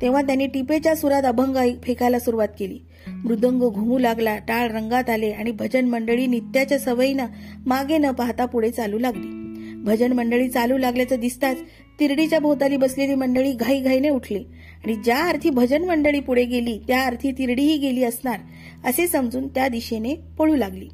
तेव्हा 0.00 0.22
त्यांनी 0.22 0.46
टिपेच्या 0.46 0.94
सुरात 0.94 1.22
अभंग 1.22 1.56
फेकायला 1.82 2.18
सुरुवात 2.18 2.48
केली. 2.58 2.78
मृदंग 3.24 3.62
घुमू 3.62 3.98
लागला 3.98 4.36
टाळ 4.38 4.70
रंगात 4.70 5.10
आले 5.10 5.30
आणि 5.30 5.50
भजन 5.50 5.88
मंडळी 5.88 6.26
नित्याच्या 6.26 6.78
सवयीनं 6.78 7.26
मागे 7.66 7.98
न 7.98 8.10
पाहता 8.10 8.46
पुढे 8.46 8.70
चालू 8.70 8.98
लागली. 8.98 9.42
भजन 9.76 10.12
मंडळी 10.12 10.48
चालू 10.48 10.78
लागल्याचं 10.78 11.20
दिसताच 11.20 11.56
तिरडीच्या 12.00 12.38
भोवताली 12.38 12.76
बसलेली 12.76 13.14
मंडळी 13.14 13.52
घाईघाईने 13.52 14.08
उठली 14.08 14.44
आणि 14.84 14.94
ज्या 14.94 15.24
अर्थी 15.24 15.50
भजन 15.50 15.84
मंडळी 15.84 16.20
पुढे 16.20 16.44
गेली 16.44 16.78
त्या 16.88 17.02
अर्थी 17.02 17.32
तिरडीही 17.32 17.76
गेली 17.76 18.04
असणार 18.04 18.38
असे 18.84 19.06
समजून 19.06 19.48
त्या 19.48 19.68
दिशेने 19.68 20.14
पळू 20.38 20.54
लागली. 20.56 20.88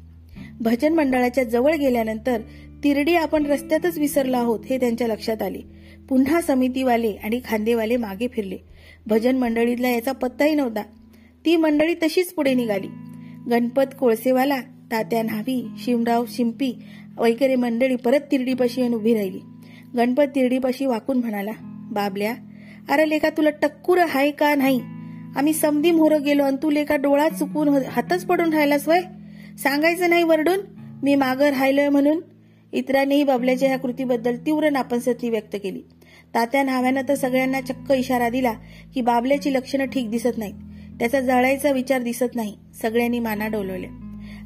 भजन 0.59 0.93
मंडळाच्या 0.93 1.43
जवळ 1.43 1.73
गेल्यानंतर 1.73 2.41
तिरडी 2.83 3.15
आपण 3.15 3.45
रस्त्यातच 3.45 3.97
विसरलो 3.97 4.37
आहोत 4.37 4.59
हे 4.69 4.77
त्यांच्या 4.77 5.07
लक्षात 5.07 5.41
आले. 5.41 5.59
पुन्हा 6.09 6.41
समितीवाले 6.41 7.11
आणि 7.23 7.41
खांदेवाले 7.45 7.97
मागे 7.97 8.27
फिरले. 8.27 8.57
भजन 9.07 9.37
मंडळीतला 9.37 9.89
याचा 9.89 10.11
पत्ताही 10.11 10.55
नव्हता. 10.55 10.81
ती 11.45 11.55
मंडळी 11.55 11.93
तशीच 11.93 12.33
पुढे 12.33 12.53
निघाली. 12.53 12.87
गणपत 13.49 13.95
कोळसेवाला 13.99 14.57
तात्या 14.91 15.23
न्हावी 15.23 15.67
शिवराव 15.77 16.25
शिंपी 16.27 16.73
वगैरे 17.17 17.55
मंडळी 17.55 17.95
परत 17.95 18.19
तिरडीपाशी 18.31 18.81
येऊन 18.81 18.93
उभी 18.93 19.13
राहिली. 19.13 19.39
गणपत 19.97 20.23
तिरडीपाशी 20.35 20.85
वाकून 20.85 21.17
म्हणाला 21.17 21.51
बाबल्या 21.91 22.33
अरे 22.89 23.09
लेका 23.09 23.29
तुला 23.29 23.49
टक्कूर 23.49 23.97
हाय 23.97 24.31
का 24.31 24.55
नाही? 24.55 24.79
आम्ही 25.35 25.53
समधी 25.53 25.91
मोर 25.91 26.17
गेलो 26.17 26.43
आणि 26.43 26.57
तू 26.63 26.69
लेका 26.69 26.95
डोळा 26.95 27.29
चुकून 27.29 27.69
हातच 27.69 28.25
पडून 28.25 28.53
राहिलास 28.53 28.87
वय. 28.87 28.99
सांगायचं 29.63 30.09
नाही 30.09 30.23
वरडून 30.23 30.59
मी 31.03 31.15
मागं 31.15 31.45
राहिलोय 31.45 31.89
म्हणून. 31.89 32.21
इतरांनीही 32.73 33.23
बाबल्याच्या 33.23 33.69
ह्या 33.69 33.79
कृतीबद्दल 33.79 34.35
तीव्र 34.35 34.69
नापसंती 34.69 35.29
व्यक्त 35.29 35.55
केली. 35.63 35.81
तात्या 36.35 36.63
नाव्यानं 36.63 37.01
तर 37.09 37.15
सगळ्यांना 37.15 37.61
चक्क 37.61 37.91
इशारा 37.91 38.29
दिला 38.29 38.53
की 38.93 39.01
बाबल्याची 39.01 39.53
लक्षणं 39.53 39.85
ठीक 39.85 40.09
दिसत 40.09 40.37
नाहीत. 40.37 40.53
त्याचा 40.99 41.19
जळायचा 41.19 41.71
विचार 41.71 42.01
दिसत 42.01 42.35
नाही. 42.35 42.55
सगळ्यांनी 42.81 43.19
माना 43.19 43.47
डोलवल्या. 43.47 43.89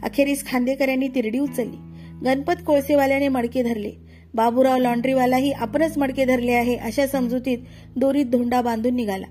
अखेरीस 0.03 0.45
खांदेकरांनी 0.45 1.07
तिरडी 1.07 1.39
उचलली. 1.39 1.77
गणपत 2.25 2.63
कोळसेवाल्याने 2.67 3.27
मडके 3.27 3.63
धरले. 3.63 3.91
बाबूराव 4.33 4.77
लॉन्ड्रीवालाही 4.77 5.51
आपणच 5.51 5.97
मडके 5.97 6.25
धरले 6.25 6.51
आहे 6.51 6.75
अशा 6.75 7.07
समजुतीत 7.07 7.57
दोरीत 7.95 8.25
धोंडा 8.25 8.61
बांधून 8.61 8.95
निघाला. 8.95 9.27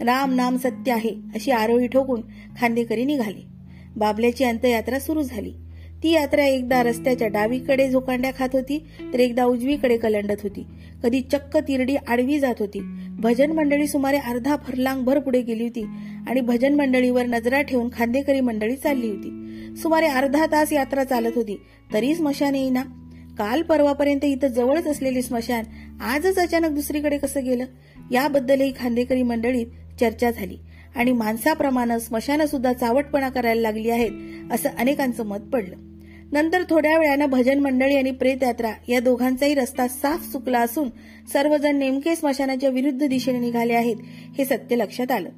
राम 0.00 0.34
नाम 0.34 0.56
सत्य 0.56 0.92
आहे 0.92 1.10
अशी 1.34 1.50
आरोही 1.50 1.86
ठोकून 1.86 2.20
खांदेकरी 2.60 3.04
निघाले. 3.04 3.57
बाबल्याची 3.98 4.44
अंत्ययात्रा 4.44 4.98
सुरू 4.98 5.22
झाली. 5.22 5.52
ती 6.02 6.10
यात्रा 6.10 6.44
एकदा 6.44 6.82
रस्त्याच्या 6.82 7.28
डावीकडे 7.28 7.88
झोकांड्या 7.90 8.30
खात 8.38 8.48
होती 8.52 8.86
तर 9.12 9.20
एकदा 9.20 9.44
उजवीकडे 9.44 9.96
कलंडत 9.96 10.42
होती. 10.42 10.66
कधी 11.02 11.20
चक्क 11.20 11.56
तिरडी 11.56 11.96
आडवी 12.08 12.38
जात 12.38 12.54
होती. 12.58 12.80
भजन 13.18 13.52
मंडळी 13.52 13.86
सुमारे 13.86 14.18
अर्धा 14.18 14.56
फरलांग 14.56 15.02
भर 15.02 15.18
पुढे 15.18 15.42
गेली 15.42 15.62
होती 15.62 15.84
आणि 16.28 16.40
भजन 16.40 16.74
मंडळीवर 16.74 17.26
नजरा 17.26 17.62
ठेवून 17.62 17.88
खांदेकरी 17.92 18.40
मंडळी 18.40 18.76
चालली 18.76 19.08
होती. 19.08 19.74
सुमारे 19.76 20.06
अर्धा 20.06 20.46
तास 20.46 20.72
यात्रा 20.72 21.04
चालत 21.04 21.32
होती 21.36 21.60
तरी 21.94 22.14
स्मशान 22.14 22.54
येईना. 22.54 22.82
काल 23.38 23.62
परवापर्यंत 23.62 24.24
इथं 24.24 24.48
जवळच 24.48 24.86
असलेले 24.86 25.22
स्मशान 25.22 25.64
आजच 26.00 26.38
अचानक 26.38 26.70
दुसरीकडे 26.70 27.18
कसं 27.18 27.44
गेलं? 27.44 27.64
याबद्दलही 28.12 28.72
खांदेकरी 28.80 29.22
मंडळीत 29.22 29.66
चर्चा 30.00 30.30
झाली. 30.30 30.56
आणि 30.98 31.12
माणसाप्रमाणे 31.12 32.00
स्मशानं 32.00 32.46
सुद्धा 32.46 32.72
चावटपणा 32.72 33.28
करायला 33.28 33.60
लागली 33.60 33.90
आहेत 33.90 34.10
असं 34.52 34.68
अनेकांचं 34.78 35.26
मत 35.26 35.38
पडलं. 35.52 35.76
नंतर 36.32 36.62
थोड्या 36.70 36.98
वेळानं 36.98 37.26
भजन 37.26 37.58
मंडळी 37.58 37.96
आणि 37.96 38.10
प्रेतयात्रा 38.10 38.70
या 38.88 39.00
दोघांचाही 39.00 39.54
रस्ता 39.54 39.88
साफ 39.88 40.32
चुकला 40.32 40.60
असून 40.60 40.88
सर्वजण 41.32 41.76
नेमके 41.76 42.16
स्मशानाच्या 42.16 42.70
विरुद्ध 42.70 43.06
दिशेने 43.06 43.38
निघाले 43.38 43.72
आहेत 43.72 43.96
हे 44.38 44.44
सत्य 44.44 44.76
लक्षात 44.76 45.12
आलं. 45.12 45.28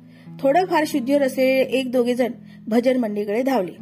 थोडंफार 0.41 0.85
शुद्धीवर 0.87 1.23
असलेले 1.23 1.61
एक 1.61 1.93
दोघे 1.93 2.15
जण 2.15 2.33
भजन 2.69 2.97
मंडळीकडे 2.97 3.43
धावले. 3.43 3.73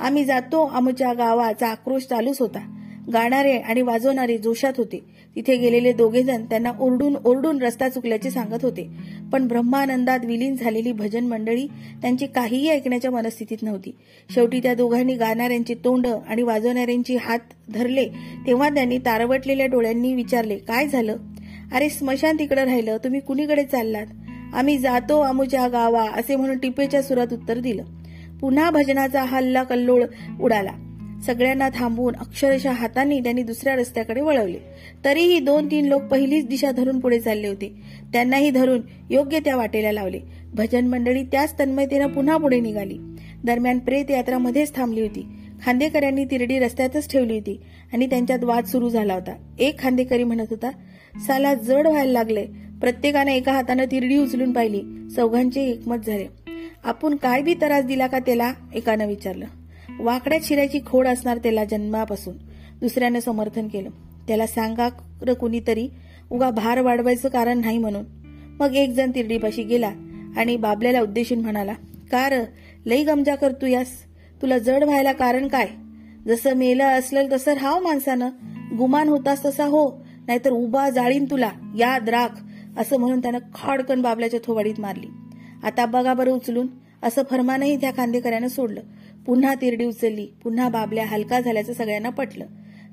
आम्ही 0.00 0.24
जातो 0.24 0.66
आमच्या 0.66 1.12
गावाचा 1.12 1.68
आक्रोश 1.68 2.02
चालूच 2.02 2.40
होता. 2.40 2.73
गाणारे 3.12 3.58
आणि 3.58 3.82
वाजवणारे 3.82 4.38
जोशात 4.38 4.72
होते. 4.78 5.00
तिथे 5.36 5.56
गेलेले 5.56 5.92
दोघेजण 5.92 6.44
त्यांना 6.44 6.72
ओरडून 6.80 7.16
ओरडून 7.24 7.62
रस्ता 7.62 7.88
चुकल्याचे 7.88 8.30
सांगत 8.30 8.64
होते. 8.64 8.88
पण 9.32 9.48
ब्रह्मानंदात 9.48 10.18
विलीन 10.24 10.56
झालेली 10.56 10.92
भजन 10.92 11.26
मंडळी 11.26 11.66
त्यांची 12.02 12.26
काहीही 12.26 12.68
ऐकण्याच्या 12.68 13.10
मनस्थितीत 13.10 13.62
नव्हती. 13.62 13.94
शेवटी 14.34 14.60
त्या 14.60 14.74
दोघांनी 14.74 15.14
गाणाऱ्यांची 15.14 15.74
तोंड 15.74 16.06
आणि 16.06 16.42
वाजवणाऱ्यांची 16.42 17.16
हात 17.16 17.38
धरले. 17.74 18.06
तेव्हा 18.46 18.68
त्यांनी 18.68 18.98
तारवटलेल्या 18.98 19.66
डोळ्यांनी 19.66 20.14
विचारले 20.14 20.56
काय 20.56 20.88
झालं? 20.88 21.16
अरे 21.72 21.88
स्मशान 21.88 22.36
तिकडे 22.38 22.64
राहिलं. 22.64 22.96
तुम्ही 22.96 23.20
कुणीकडे 23.20 23.64
चाललात? 23.64 24.06
आम्ही 24.54 24.78
जातो 24.78 25.20
आमुच्या 25.20 25.68
गावा 25.68 26.02
असे 26.02 26.36
म्हणून 26.36 26.58
टिपेच्या 26.58 27.02
सुरात 27.02 27.32
उत्तर 27.32 27.58
दिलं. 27.58 27.82
पुन्हा 28.40 28.70
भजनाचा 28.70 29.22
हल्ला 29.22 29.62
कल्लोळ 29.62 30.04
उडाला. 30.40 30.70
सगळ्यांना 31.26 31.68
थांबवून 31.74 32.14
अक्षरशः 32.16 32.70
हातांनी 32.70 33.20
त्यांनी 33.20 33.42
दुसऱ्या 33.42 33.74
रस्त्याकडे 33.74 34.20
वळवले. 34.20 34.58
तरीही 35.04 35.38
दोन 35.40 35.66
तीन 35.66 35.86
लोक 35.86 36.02
पहिलीच 36.02 36.46
दिशा 36.46 36.70
धरून 36.70 37.00
पुढे 37.00 37.20
चालले 37.20 37.48
होते. 37.48 37.74
त्यांनाही 38.12 38.50
धरून 38.50 38.80
योग्य 39.10 39.38
त्या 39.38 39.56
वाटेला 39.56 39.92
लावले. 39.92 40.20
भजन 40.54 40.86
मंडळी 40.86 41.22
त्याच 41.22 41.58
तन्मयतेनं 41.58 42.06
पुन्हा 42.06 42.36
पुढे 42.36 42.60
निघाली. 42.60 42.98
दरम्यान 43.44 43.78
प्रेत 43.78 44.10
यात्रा 44.10 44.38
मध्येच 44.38 44.74
थांबली 44.74 45.00
होती. 45.00 45.26
खांदेकरांनी 45.62 46.24
तिरडी 46.24 46.58
रस्त्यातच 46.58 47.12
ठेवली 47.12 47.34
होती 47.34 47.60
आणि 47.92 48.06
त्यांच्यात 48.06 48.44
वाद 48.44 48.64
सुरू 48.64 48.88
झाला 48.88 49.14
होता. 49.14 49.32
एक 49.58 49.78
खांदेकरी 49.78 50.24
म्हणत 50.24 50.46
होता 50.50 50.70
साला 51.26 51.54
जड 51.54 51.86
व्हायला 51.86 52.12
लागले 52.12 52.46
प्रत्येकाने 52.80 53.36
एका 53.36 53.52
हातानं 53.52 53.84
तिरडी 53.84 54.18
उचलून 54.18 54.52
पाहिली. 54.52 54.82
चौघांचे 55.16 55.62
एकमत 55.62 55.96
झाले. 56.06 56.26
आपण 56.84 57.16
काय 57.16 57.42
बी 57.42 57.54
त्रास 57.54 57.84
दिला 57.84 58.06
का 58.06 58.18
त्याला? 58.18 58.52
एकानं 58.74 59.06
विचारलं. 59.06 59.46
वाकड्यात 60.00 60.40
शिरायची 60.42 60.78
खोड 60.86 61.06
असणार 61.06 61.38
त्याला 61.38 61.64
जन्मापासून. 61.64 62.36
दुसऱ्यानं 62.80 63.20
समर्थन 63.20 63.68
केलं. 63.68 63.90
त्याला 64.28 64.46
सांगा 64.46 64.88
कुणीतरी 65.40 65.88
उगा 66.30 66.50
भार 66.50 66.80
वाढवायचं 66.80 67.28
कारण 67.28 67.58
नाही 67.58 67.78
म्हणून. 67.78 68.04
मग 68.60 68.74
एक 68.74 68.90
जण 68.90 69.10
तिरडीपाशी 69.14 69.62
गेला 69.62 69.92
आणि 70.36 70.56
बाबल्याला 70.56 71.00
उद्देशून 71.00 71.38
म्हणाला 71.38 71.72
कार 72.10 72.34
लई 72.86 73.04
गमजा 73.04 73.34
करतो 73.34 73.66
यास. 73.66 73.88
तुला 74.42 74.58
जड 74.58 74.84
व्हायला 74.84 75.12
कारण 75.12 75.48
काय? 75.48 75.68
जसं 76.26 76.54
मेलं 76.54 76.84
असलं 76.84 77.28
तसं 77.32 77.52
राहाव 77.52 77.82
माणसानं. 77.82 78.28
गुमान 78.78 79.08
होतास 79.08 79.44
तसा 79.44 79.64
हो. 79.64 80.04
नाहीतर 80.26 80.50
उभा 80.50 80.90
जाळीन 80.90 81.24
तुला. 81.24 81.50
या 81.78 81.98
द्राख 81.98 82.28
असं 82.78 82.96
म्हणून 82.96 83.18
त्यानं 83.18 83.38
खाडकन 83.54 84.02
बाबल्याच्या 84.02 84.40
थोवाडीत 84.44 84.80
मारली. 84.80 85.06
आता 85.62 85.86
बघा 85.86 86.14
बरं 86.14 86.30
उचलून. 86.30 86.66
असं 87.02 87.22
फरमानही 87.30 87.76
त्या 87.76 87.90
खांदेकऱ्यानं 87.90 88.48
सोडलं. 88.48 88.80
पुन्हा 89.26 89.54
तिरडी 89.54 89.84
उचलली 89.84 90.26
पुन्हा 90.42 90.68
बाबल्या 90.68 91.06
हलका 91.06 91.40
झाल्याचं 91.40 91.72
सगळ्यांना 91.72 92.10
पटलं. 92.10 92.46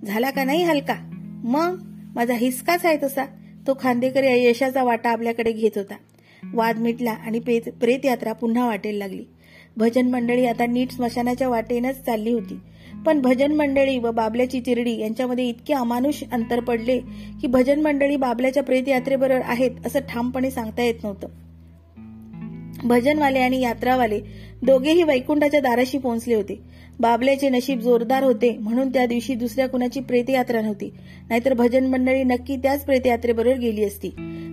झाला 0.06 0.32
का 0.32 0.44
नाही 0.44 0.64
हलका? 0.64 0.96
मग? 1.44 1.78
माझा 2.16 2.34
हिसकाच 2.34 2.86
आहे 2.86 2.98
तसा. 3.04 3.26
तो 3.68 3.78
खांदेकर 3.80 4.24
यशाचा 4.24 4.84
वाटा 4.84 5.10
आपल्याकडे 5.10 5.52
घेत 5.52 5.72
होता. 5.76 5.94
वाद 6.54 6.78
मिटला 6.78 7.12
आणि 7.12 7.40
प्रेत 7.40 8.06
यात्रा 8.06 8.34
पुन्हा 8.34 8.66
वाटेल 8.68 8.96
लागली. 8.96 9.24
भजन 9.78 10.10
मंडळी 10.10 10.46
आता 10.46 10.66
नीट 10.66 10.92
स्मशानाच्या 10.92 11.50
वाटेनच 11.50 12.06
चालली 12.06 12.34
होती. 12.34 12.60
पण 13.06 13.22
भजन 13.22 13.52
मंडळी 13.52 13.98
व 13.98 14.12
बाबल्याची 14.12 14.62
चिरडी 14.62 14.98
यांच्यामध्ये 14.98 15.46
इतके 15.50 15.74
अमानुष 15.74 16.24
अंतर 16.32 16.60
पडले 16.60 17.00
की 17.42 17.48
भजन 17.48 17.82
मंडळी 17.82 18.16
बाबल्याच्या 18.16 18.64
प्रेत 18.64 18.88
यात्रेबरोबर 18.88 19.42
आहेत 19.44 19.72
असं 19.86 20.00
ठामपणे 20.00 20.52
सांगता 20.52 20.84
येत 20.84 20.96
नव्हतं. 21.04 21.28
भजनवाले 22.84 23.40
आणि 23.40 23.62
यात्रावाले 23.62 24.20
दोघेही 24.62 25.04
वैकुंठाच्या 25.04 25.60
दाराशी 25.60 25.98
पोहोचले 25.98 26.36
होते. 26.36 26.60
बाबल्याचे 27.00 27.50
नशीब 27.50 27.80
जोरदार 27.80 28.24
होते 28.24 28.58
म्हणून 28.58 28.90
त्या 28.90 29.06
दिवशी 29.06 29.36
दुसऱ्या 29.36 29.70
कुणाची 29.70 30.00
प्रेतयात्रा 30.00 30.62
नव्हती. 30.62 30.94
नाहीतर 31.30 31.54
भजन 31.54 31.86
मंडळी 31.86 32.24
नक्की 32.24 32.56
त्याच 32.56 32.86
प्रेतयात्रेबरोबर 32.86 33.58
गेली 33.58 33.86
असती. 33.86 34.10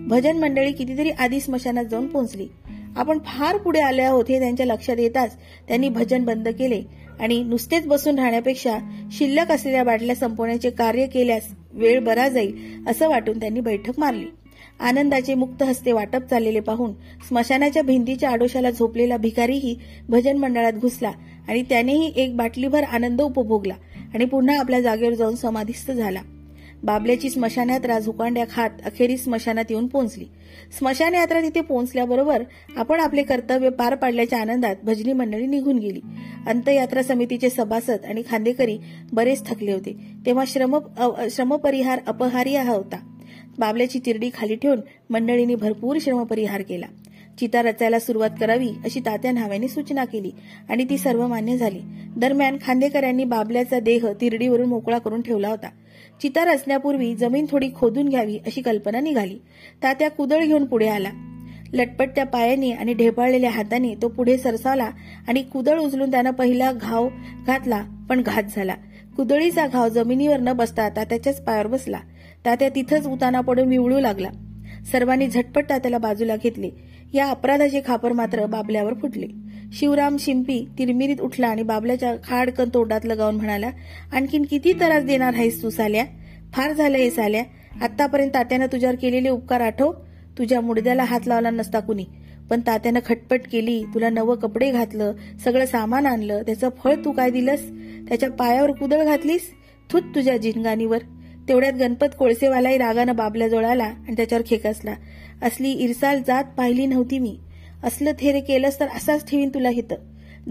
भजन 0.07 0.37
मंडळी 0.37 0.71
कितीतरी 0.71 1.09
आधी 1.09 1.39
स्मशानात 1.39 1.85
जाऊन 1.85 2.07
पोहोचली. 2.07 2.47
आपण 2.97 3.19
फार 3.25 3.57
पुढे 3.57 3.79
आले 3.79 4.01
आहोत 4.01 4.25
हे 4.29 4.39
त्यांच्या 4.39 4.65
लक्षात 4.65 4.99
येताच 4.99 5.37
त्यांनी 5.67 5.89
भजन 5.89 6.25
बंद 6.25 6.47
केले 6.47 6.81
आणि 7.19 7.43
नुसतेच 7.43 7.87
बसून 7.87 8.19
राहण्यापेक्षा 8.19 8.77
शिल्लक 9.11 9.51
असलेल्या 9.51 9.83
बाटल्या 9.83 10.15
संपवण्याचे 10.15 10.69
कार्य 10.69 11.05
केल्यास 11.05 11.43
वेळ 11.73 11.99
बरा 11.99 12.27
जाईल 12.27 12.55
असं 12.87 13.09
वाटून 13.09 13.39
त्यांनी 13.39 13.59
बैठक 13.59 13.99
मारली. 13.99 14.25
आनंदाचे 14.79 15.33
मुक्त 15.33 15.63
हस्ते 15.63 15.91
वाटप 15.91 16.21
चाललेले 16.29 16.59
पाहून 16.59 16.93
स्मशानाच्या 17.27 17.83
भिंतीच्या 17.83 18.29
आडोशाला 18.29 18.71
झोपलेला 18.71 19.17
भिकारीही 19.17 19.77
भजन 20.09 20.37
मंडळात 20.37 20.73
घुसला 20.73 21.11
आणि 21.47 21.63
त्यानेही 21.63 22.13
एक 22.15 22.35
बाटलीभर 22.37 22.83
आनंद 22.83 23.21
उपभोगला 23.21 23.73
आणि 24.13 24.25
पुन्हा 24.25 24.59
आपल्या 24.59 24.81
जागेवर 24.81 25.13
जाऊन 25.13 25.35
समाधिस्थ 25.35 25.91
झाला. 25.91 26.21
बाबल्याची 26.83 27.29
स्मशानात 27.29 27.85
राजहुकांड्या 27.85 28.45
खात 28.51 28.69
अखेरीस 28.85 29.23
स्मशानात 29.23 29.65
येऊन 29.69 29.87
पोहोचली. 29.87 30.25
स्मशान 30.79 31.15
यात्रा 31.15 31.41
तिथे 31.41 31.61
पोहोचल्याबरोबर 31.61 32.43
आपण 32.77 32.99
आपले 32.99 33.23
कर्तव्य 33.23 33.69
पार 33.69 33.95
पाडल्याच्या 33.95 34.39
आनंदात 34.41 34.75
भजनी 34.83 35.13
मंडळी 35.13 35.47
निघून 35.47 35.79
गेली. 35.79 35.99
अंतयात्रा 36.47 37.03
समितीचे 37.03 37.49
सभासद 37.49 38.05
आणि 38.05 38.23
खांदेकरी 38.29 38.77
बरेच 39.13 39.45
थकले 39.45 39.73
होते. 39.73 39.97
तेव्हा 40.25 40.43
श्रम 40.47 40.77
श्रमपरिहार 41.31 41.99
अपहार्य 42.07 42.63
होता. 42.67 43.18
बाबल्याची 43.59 43.99
तिरडी 44.05 44.29
खाली 44.33 44.55
ठेवून 44.55 44.79
मंडळींनी 45.09 45.55
भरपूर 45.55 45.97
श्रमपरिहार 46.01 46.61
केला. 46.61 46.85
चिता 47.39 47.61
रचायला 47.61 47.99
सुरुवात 47.99 48.29
करावी 48.39 48.69
अशी 48.85 48.99
तात्या 48.99 49.31
न्हाव्याने 49.31 49.67
सूचना 49.67 50.05
केली 50.05 50.31
आणि 50.69 50.83
ती 50.83 50.97
सर्व 50.97 51.27
मान्य 51.27 51.57
झाली. 51.57 51.79
दरम्यान 52.17 52.57
खांदेकरांनी 52.65 53.23
बाबल्याचा 53.23 53.79
देह 53.79 54.07
तिरडीवरून 54.21 54.69
मोकळा 54.69 54.97
करून 54.97 55.21
ठेवला 55.21 55.49
होता. 55.49 55.69
चिता 56.21 56.45
रचण्यापूर्वी 56.45 57.15
जमीन 57.15 57.45
थोडी 57.51 57.69
खोदून 57.75 58.09
घ्यावी 58.09 58.37
अशी 58.37 58.61
कल्पना 58.61 58.99
निघाली. 58.99 59.37
तात्या 59.83 60.09
कुदळ 60.09 60.45
घेऊन 60.45 60.65
पुढे 60.65 60.87
आला. 60.87 61.09
लटपटत्या 61.73 62.25
पायाने 62.25 62.71
आणि 62.71 62.93
ढेपाळलेल्या 62.93 63.49
हाताने 63.49 63.95
तो 63.95 64.07
पुढे 64.07 64.37
सरसावला 64.37 64.89
आणि 65.27 65.41
कुदळ 65.43 65.79
उचलून 65.79 66.11
त्यानं 66.11 66.31
पहिला 66.31 66.71
घाव 66.71 67.09
घातला 67.47 67.83
पण 68.09 68.21
घात 68.21 68.43
झाला. 68.55 68.75
कुदळीचा 69.17 69.67
घाव 69.67 69.89
जमिनीवर 69.89 70.37
न 70.39 70.53
बसता 70.53 70.89
तात्याच्याच 70.89 71.41
पायावर 71.41 71.67
बसला. 71.67 71.99
तात्या 72.45 72.69
तिथंच 72.69 73.07
उताना 73.07 73.41
पडून 73.41 73.67
विवळू 73.67 73.99
लागला. 73.99 74.29
सर्वांनी 74.91 75.27
झटपट 75.27 75.65
तात्याला 75.69 75.97
बाजूला 75.97 76.35
घेतले. 76.35 76.69
या 77.13 77.29
अपराधाचे 77.29 77.81
खापर 77.87 78.11
मात्र 78.11 78.45
बाबल्यावर 78.45 78.93
फुटले. 78.93 79.27
शिवराम 79.73 80.17
शिंपी 80.19 80.67
तिरमिरीत 80.77 81.21
उठला 81.21 81.47
आणि 81.47 81.63
बाबल्याच्या 81.63 82.15
खाडकन 82.23 82.69
तोंडात 82.73 83.05
लगावून 83.05 83.35
म्हणाला 83.35 83.69
आणखीन 84.13 84.45
किती 84.49 84.73
त्रास 84.73 85.03
देणार 85.03 85.33
आहेस 85.33 85.63
तू 85.63 85.69
साल्या? 85.69 86.05
फार 86.53 86.73
झालं 86.73 86.97
हे 86.97 87.09
साल्या. 87.09 87.43
आतापर्यंत 87.81 88.31
तात्यानं 88.33 88.65
तुझ्यावर 88.65 88.95
केलेले 88.95 89.29
उपकार 89.29 89.61
आठव. 89.61 89.93
तुझ्या 90.37 90.61
मुडद्याला 90.61 91.03
हात 91.03 91.27
लावला 91.27 91.49
नसता 91.49 91.79
कुणी. 91.79 92.05
पण 92.49 92.61
तात्यानं 92.67 92.99
खटपट 93.05 93.41
केली. 93.51 93.83
तुला 93.83 94.09
नवं 94.09 94.35
कपडे 94.35 94.71
घातलं 94.71 95.13
सगळं 95.43 95.65
सामान 95.65 96.05
आणलं. 96.05 96.41
त्याचं 96.41 96.69
फळ 96.83 96.95
तू 97.05 97.11
काय 97.11 97.29
दिलंस? 97.29 97.61
त्याच्या 98.09 98.31
पायावर 98.31 98.71
कुदळ 98.71 99.03
घातलीस? 99.03 99.51
थूत 99.89 100.01
तुझ्या 100.01 100.37
जिनगाणीवर. 100.37 100.97
तेवढ्यात 101.49 101.73
गणपत 101.73 102.07
कोळसेवालाही 102.19 102.77
रागानं 102.77 103.15
बाबल्या 103.15 103.47
जोळाला 103.47 103.83
आणि 103.83 104.13
त्याच्यावर 104.15 104.45
खेकसला 104.47 104.95
असली. 105.41 105.71
इरसाल 105.71 106.21
जात 106.27 106.43
पाहिली 106.57 106.85
नव्हती 106.85 107.19
मी. 107.19 107.37
असलं 107.83 108.11
थेरे 108.19 108.39
केलंस 108.39 108.79
तर 108.79 108.87
असाच 108.87 109.29
ठेवीन 109.29 109.49
तुला 109.49 109.69
हित. 109.69 109.93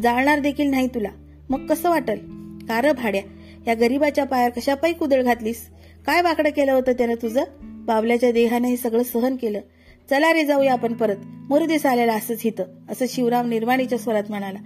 जाळणार 0.02 0.38
देखील 0.38 0.71
नाही 0.71 0.87
तुला. 0.87 1.09
मग 1.50 1.67
कसं 1.67 1.90
वाटल? 1.90 2.17
कार 2.69 2.93
भाड्या. 2.93 3.23
या 3.67 3.75
गरीबाच्या 3.75 4.25
पायावर 4.25 4.50
कशापायी 4.50 4.95
कुदळ 4.95 5.23
घातलीस? 5.23 5.69
काय 6.07 6.23
वाकडं 6.23 6.50
केलं 6.50 6.73
होतं 6.73 6.93
त्यानं 6.93 7.14
तुझं? 7.14 7.43
बाबल्याच्या 7.62 8.33
देहानं 8.33 8.69
हे 8.69 8.76
सगळं 8.76 9.02
सहन 9.02 9.37
केलं. 9.37 9.61
चला 10.11 10.33
रे 10.33 10.45
जाऊया 10.45 10.73
आपण 10.73 10.93
परत. 10.93 11.17
मुरुदेस 11.49 11.87
आलेला 11.87 12.14
असंच 12.14 12.40
हित 12.45 12.61
असं 12.90 13.05
शिवराम 13.09 13.49
निर्वाणीच्या 13.49 13.99
स्वरात 13.99 14.25
म्हणाला. 14.28 14.59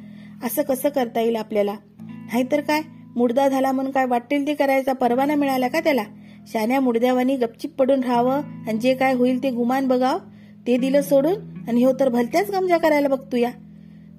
असं 0.47 0.63
कसं 0.63 0.89
करता 0.89 1.21
येईल 1.21 1.37
आपल्याला? 1.37 1.75
नाहीतर 1.99 2.61
काय? 2.61 2.81
मुडदा 3.17 3.49
झाला 3.49 3.73
म्हणून 3.73 3.93
काय 3.93 4.07
वाटेल 4.07 4.47
ते 4.47 4.55
करायचा 4.55 4.93
परवाना 4.93 5.35
मिळाला 5.35 5.69
का 5.69 5.81
त्याला? 5.81 6.05
शान्या 6.47 6.81
मुडद्यावानी 6.81 7.37
गपचिप 7.37 7.75
पडून 7.79 8.01
राहावं. 8.01 8.41
आणि 8.69 8.79
जे 8.79 8.95
काय 8.95 9.13
होईल 9.13 9.43
ते 9.43 9.51
गुमान 9.51 9.89
बघाव. 9.89 10.19
ते 10.67 10.77
दिलं 10.77 11.03
सोडून 11.03 11.35
आणि 11.69 11.83
हो 11.85 11.93
तर 12.01 12.09
भलत्याच 12.09 12.51
गमजा 12.51 12.77
करायला 12.79 13.09
बघतो 13.09 13.37
या 13.37 13.51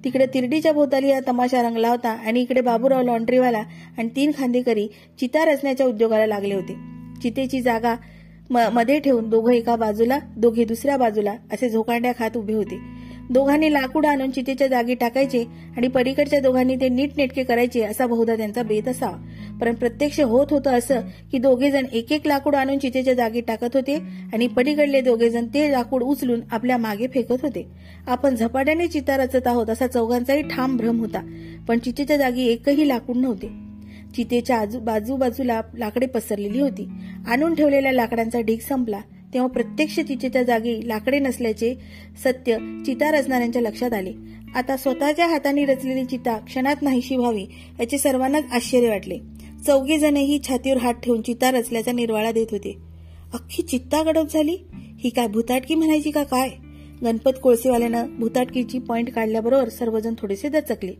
तिकडे 0.04 0.26
तिरडीच्या 0.26 0.72
भोवताली 0.72 1.12
हा 1.12 1.20
तमाशा 1.26 1.62
रंगला 1.62 1.88
होता 1.88 2.08
आणि 2.08 2.40
इकडे 2.40 2.60
बाबूराव 2.60 3.02
लॉन्ड्रीवाला 3.02 3.62
आणि 3.98 4.08
तीन 4.16 4.30
खांदेकरी 4.38 4.86
चिता 5.20 5.44
रचण्याच्या 5.44 5.86
उद्योगाला 5.86 6.26
लागले 6.26 6.54
होते. 6.54 6.76
चितेची 7.22 7.60
जागा 7.60 7.94
मध्ये 8.50 8.98
ठेवून 9.00 9.28
दोघं 9.30 9.52
एका 9.52 9.76
बाजूला 9.76 10.18
दोघे 10.36 10.64
दुसऱ्या 10.64 10.96
बाजूला 10.96 11.32
असे 11.52 11.68
झोकांड्या 11.70 12.12
खात 12.18 12.36
उभे 12.36 12.54
होते. 12.54 12.78
दोघांनी 13.30 13.72
लाकूड 13.72 14.06
आणून 14.06 14.30
चितेच्या 14.30 14.66
जागी 14.68 14.94
टाकायचे 14.94 15.44
आणि 15.76 15.88
पलीकडच्या 15.88 16.40
दोघांनी 16.40 16.76
ते 16.76 16.88
नीटनेटके 16.88 17.42
करायचे 17.42 17.82
असा 17.82 18.06
बहुधा 18.06 18.36
त्यांचा 18.36 18.62
बेत 18.62 18.88
असावा 18.88 19.58
पण 19.60 19.74
प्रत्यक्ष 19.74 20.20
होत 20.20 20.46
होतं 20.50 20.70
असं 20.70 21.00
की 21.32 21.38
दोघे 21.38 21.70
जण 21.70 21.86
एक 21.92 22.12
एक 22.12 22.26
लाकूड 22.26 22.54
आणून 22.54 22.78
चितेच्या 22.78 23.14
जागी 23.14 23.40
टाकत 23.40 23.76
होते 23.76 23.94
आणि 24.32 24.46
पलीकडले 24.46 25.00
दोघे 25.00 25.30
जण 25.30 25.46
ते 25.46 25.70
लाकूड 25.72 26.02
उचलून 26.02 26.40
आपल्या 26.50 26.78
मागे 26.78 27.06
फेकत 27.06 27.42
होते. 27.42 27.66
आपण 28.06 28.34
झपाट्याने 28.34 28.86
चिता 28.86 29.16
रचत 29.16 29.46
आहोत 29.46 29.70
असा 29.70 29.86
चौघांचाही 29.86 30.42
ठाम 30.42 30.76
भ्रम 30.76 31.00
होता 31.00 31.20
पण 31.68 31.78
चितेच्या 31.78 32.16
जागी 32.16 32.46
एकही 32.48 32.88
लाकूड 32.88 33.16
नव्हते. 33.16 33.48
चितेच्या 34.16 34.56
आजू 34.56 34.80
बाजूबाजूला 34.80 35.60
लाकडे 35.74 36.06
पसरलेली 36.06 36.60
होती. 36.60 36.88
आणून 37.26 37.54
ठेवलेल्या 37.54 37.92
लाकडांचा 37.92 38.40
ढीक 38.40 38.60
संपला. 38.60 39.00
तेव्हा 39.34 39.48
प्रत्यक्ष 39.48 40.00
चितेच्या 40.00 40.42
जागी 40.42 40.88
लाकडे 40.88 41.18
नसल्याचे 41.18 41.74
सत्य 42.24 42.82
चिता 42.86 43.10
रचणाऱ्यांच्या 43.10 43.62
लक्षात 43.62 43.92
आले. 43.92 44.12
आता 44.54 44.76
स्वतःच्या 44.76 45.26
हाताने 45.26 45.64
रचलेली 45.64 46.04
चिता 46.04 46.38
क्षणात 46.38 46.76
नाहीशी 46.82 47.16
व्हावी 47.16 47.46
याचे 47.80 47.98
सर्वांनाच 47.98 48.44
आश्चर्य 48.52 48.88
वाटले. 48.88 49.18
चौघे 49.66 49.98
जणही 49.98 50.38
छातीवर 50.48 50.76
हात 50.76 50.94
ठेवून 50.94 51.22
चिता 51.22 51.50
रचल्याचा 51.50 51.92
निर्वाळा 51.92 52.32
देत 52.32 52.46
होते. 52.50 52.76
अख्खी 53.32 53.62
चित्ता 53.62 54.02
गडप 54.02 54.32
झाली? 54.32 54.56
ही 54.74 55.10
काय 55.10 55.26
भूताटकी 55.26 55.74
म्हणायची 55.74 56.10
का 56.10 56.22
काय? 56.22 56.48
गणपत 57.02 57.30
कोळसेवाल्यानं 57.42 58.06
भूताटकीची 58.18 58.78
पॉइंट 58.78 59.10
काढल्याबरोबर 59.10 59.68
सर्वजण 59.68 60.14
थोडेसे 60.18 60.48
दचकले. 60.48 60.92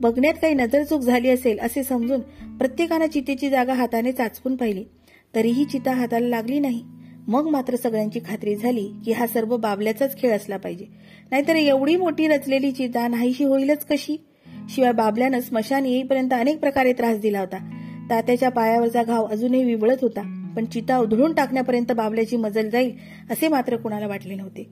बघण्यात 0.00 0.34
काही 0.34 0.54
नजरचूक 0.54 1.00
झाली 1.00 1.28
असेल 1.28 1.58
असे 1.58 1.82
समजून 1.82 2.20
प्रत्येकानं 2.58 3.06
चितेची 3.06 3.50
जागा 3.50 3.74
हाताने 3.74 4.12
चाचपून 4.12 4.56
पाहिली. 4.56 4.84
तरीही 5.34 5.64
चिता 5.64 5.92
हाताला 5.92 6.28
लागली 6.28 6.58
नाही. 6.58 6.82
मग 7.30 7.48
मात्र 7.48 7.76
सगळ्यांची 7.76 8.20
खात्री 8.28 8.56
झाली 8.56 8.90
की 9.04 9.12
हा 9.12 9.26
सर्व 9.26 9.56
बाबल्याचाच 9.56 10.20
खेळ 10.20 10.32
असला 10.32 10.56
पाहिजे. 10.56 10.86
नाहीतर 11.30 11.56
एवढी 11.56 11.96
मोठी 11.96 12.28
रचलेली 12.28 12.72
चिता 12.72 13.08
नाहीशी 13.08 13.44
होईलच 13.44 13.84
कशी? 13.84 14.16
शिवाय 14.68 14.92
बाबल्यानं 14.92 15.40
स्मशान 15.40 15.86
येईपर्यंत 15.86 16.32
अनेक 16.32 16.60
प्रकारे 16.60 16.92
त्रास 16.92 17.18
दिला 17.18 17.40
होता. 17.40 17.58
तात्याच्या 18.10 18.48
पायावरचा 18.48 19.02
घाव 19.02 19.26
अजूनही 19.26 19.64
विवळत 19.64 19.96
होता 20.02 20.52
पण 20.56 20.64
चिता 20.64 20.98
उधळून 20.98 21.32
टाकण्यापर्यंत 21.32 21.92
बाबल्याची 21.92 22.36
मजल 22.36 22.70
जाईल 22.70 22.92
असे 23.30 23.48
मात्र 23.48 23.76
कुणाला 23.76 24.06
वाटले 24.06 24.34
नव्हते. 24.34 24.66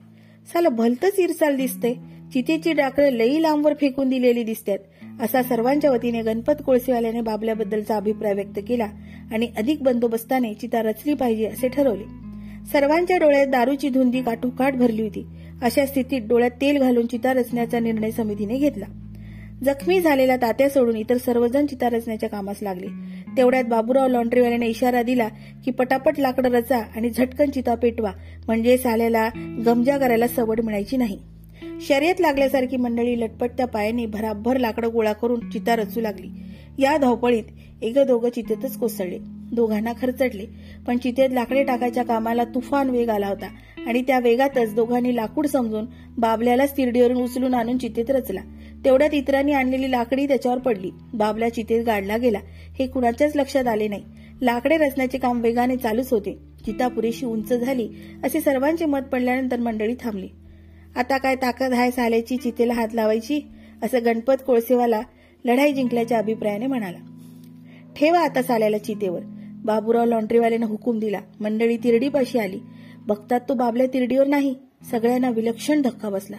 साला 0.53 0.69
भलतच 0.69 1.19
इरसाल 1.19 1.55
दिसते 1.55 1.93
चितेची 2.33 2.73
डाकळं 2.73 3.09
लई 3.09 3.41
लांबवर 3.41 3.73
फेकून 3.73 4.09
दिलेली 4.09 4.43
दिसतात 4.43 4.77
असा 5.21 5.43
सर्वांच्या 5.43 5.91
वतीने 5.91 6.21
गणपत 6.21 6.63
कोळसेवाल्याने 6.65 7.21
बाबल्याबद्दलचा 7.21 7.95
अभिप्राय 7.95 8.33
व्यक्त 8.33 8.59
केला 8.67 8.87
आणि 9.31 9.47
अधिक 9.57 9.83
बंदोबस्ताने 9.83 10.53
चिता 10.53 10.81
रचली 10.81 11.13
पाहिजे 11.13 11.45
असे 11.45 11.67
ठरवले. 11.67 12.28
सर्वांच्या 12.71 13.17
डोळ्यात 13.17 13.47
दारूची 13.47 13.89
धुंदी 13.89 14.21
काठोकाठ 14.21 14.75
भरली 14.75 15.01
होती. 15.01 15.25
अशा 15.61 15.85
स्थितीत 15.85 16.21
डोळ्यात 16.21 16.51
तेल 16.51 16.77
घालून 16.77 17.05
चिता 17.05 17.33
रचण्याचा 17.33 17.79
निर्णय 17.79 18.11
समितीने 18.11 18.57
घेतला. 18.57 18.85
जखमी 19.63 20.01
झालेला 20.01 20.35
तात्या 20.35 20.69
सोडून 20.69 20.95
इतर 20.95 21.17
सर्वजण 21.17 21.65
चिता 21.65 21.89
रचण्याच्या 21.89 22.29
कामास 22.29 22.57
लागले. 22.61 22.87
तेवढ्यात 23.37 23.63
बाबूराव 23.63 24.07
लॉन्ड्रीवाल्याने 24.07 24.67
इशारा 24.67 25.03
दिला 25.03 25.27
की 25.65 25.71
पटापट 25.71 26.19
लाकडं 26.19 26.49
रचा 26.49 26.77
आणि 26.77 27.09
झटकन 27.09 27.49
चिता 27.49 27.75
पेटवा. 27.75 28.11
म्हणजे 28.47 28.77
साल्याला 28.77 29.29
गमजा 29.65 29.97
करायला 29.97 30.27
सवड 30.27 30.61
मिळायची 30.61 30.97
नाही. 30.97 31.19
शर्यत 31.81 32.21
लागल्यासारखी 32.21 32.77
मंडळी 32.77 33.19
लटपटत्या 33.21 33.67
पायाने 33.67 34.05
भराभर 34.05 34.57
लाकडं 34.57 34.89
गोळा 34.93 35.13
करून 35.13 35.49
चिता 35.49 35.75
रचू 35.75 36.01
लागली. 36.01 36.27
या 36.79 36.97
धावपळीत 36.97 37.43
एक 37.81 37.97
दोघं 37.97 38.29
चितेतच 38.29 38.77
कोसळले. 38.77 39.38
दोघांना 39.51 39.93
खरचटले 40.01 40.45
पण 40.87 40.97
चितेत 40.97 41.29
लाकडे 41.31 41.63
टाकायच्या 41.63 42.03
कामाला 42.03 42.43
तुफान 42.43 42.89
वेग 42.89 43.09
आला 43.09 43.27
होता 43.27 43.47
आणि 43.87 44.01
त्या 44.01 44.19
वेगातच 44.19 44.75
दोघांनी 44.75 45.15
लाकूड 45.15 45.47
समजून 45.47 45.85
बाबल्याला 46.17 46.65
तिरडीवरून 46.65 47.17
उचलून 47.17 47.53
आणून 47.53 47.77
चितेत 47.77 48.09
रचला. 48.09 48.41
तेवढ्यात 48.85 49.13
इतरांनी 49.13 49.51
आणलेली 49.51 49.91
लाकडी 49.91 50.27
त्याच्यावर 50.27 50.57
पडली. 50.57 50.91
बाबल्या 51.13 51.53
चितेत 51.53 51.85
गाडला 51.85 52.17
गेला. 52.17 52.39
हे 52.79 52.87
कुणाच्याच 52.87 53.35
लक्षात 53.35 53.67
आले 53.67 53.87
नाही. 53.87 54.03
लाकडे 54.41 54.77
रचण्याचे 54.77 55.17
काम 55.17 55.41
वेगाने 55.41 55.75
चालूच 55.75 56.13
होते. 56.13 56.37
चिता 56.65 56.87
पुरेशी 56.87 57.25
उंच 57.25 57.53
झाली. 57.53 57.89
असे 58.23 58.41
सर्वांचे 58.41 58.85
मत 58.85 58.99
पडल्यानंतर 58.99 59.59
मंडळी 59.59 59.95
थांबली. 59.99 60.27
आता 60.95 61.17
काय 61.17 61.35
ताकद 61.35 61.73
हाय 61.73 61.91
साल्याची 61.91 62.37
चितेला 62.37 62.73
हात 62.73 62.87
लावायची? 62.93 63.41
असं 63.83 64.05
गणपत 64.05 64.33
कोळसेवाला 64.47 65.01
लढाई 65.45 65.73
जिंकल्याच्या 65.73 66.17
अभिप्रायाने 66.17 66.67
म्हणाला. 66.67 66.97
ठेवा 67.95 68.19
आता 68.19 68.41
साल्याला 68.41 68.77
चितेवर. 68.77 69.21
बाबूराव 69.65 70.05
लॉन्ड्रीवाल्यानं 70.05 70.65
हुकूम 70.65 70.99
दिला. 70.99 71.19
मंडळी 71.39 71.77
तिरडीपाशी 71.77 72.39
आली. 72.39 72.59
बघतात 73.07 73.39
तो 73.49 73.53
बाबल्या 73.53 73.87
तिरडीवर 73.87 74.27
नाही 74.27 74.55
सगळ्यांना 74.91 75.29
विलक्षण 75.29 75.81
धक्का 75.81 76.09
बसला. 76.09 76.37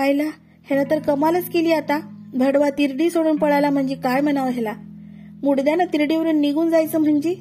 आयला 0.00 0.24
ह्यानं 0.66 0.90
तर 0.90 0.98
कमालच 0.98 1.44
केली 1.44 1.72
आता. 1.72 2.00
भडवा 2.34 2.70
तिरडी 2.78 3.10
सोडून 3.10 3.36
पळाला 3.36 3.70
म्हणजे 3.70 3.94
काय 3.94 4.20
म्हणावं 4.20 4.50
ह्याला? 4.50 4.72
मुडद्यानं 5.42 5.84
तिरडीवरून 5.92 6.40
निघून 6.40 6.70
जायचं 6.70 6.98
म्हणजे? 6.98 7.34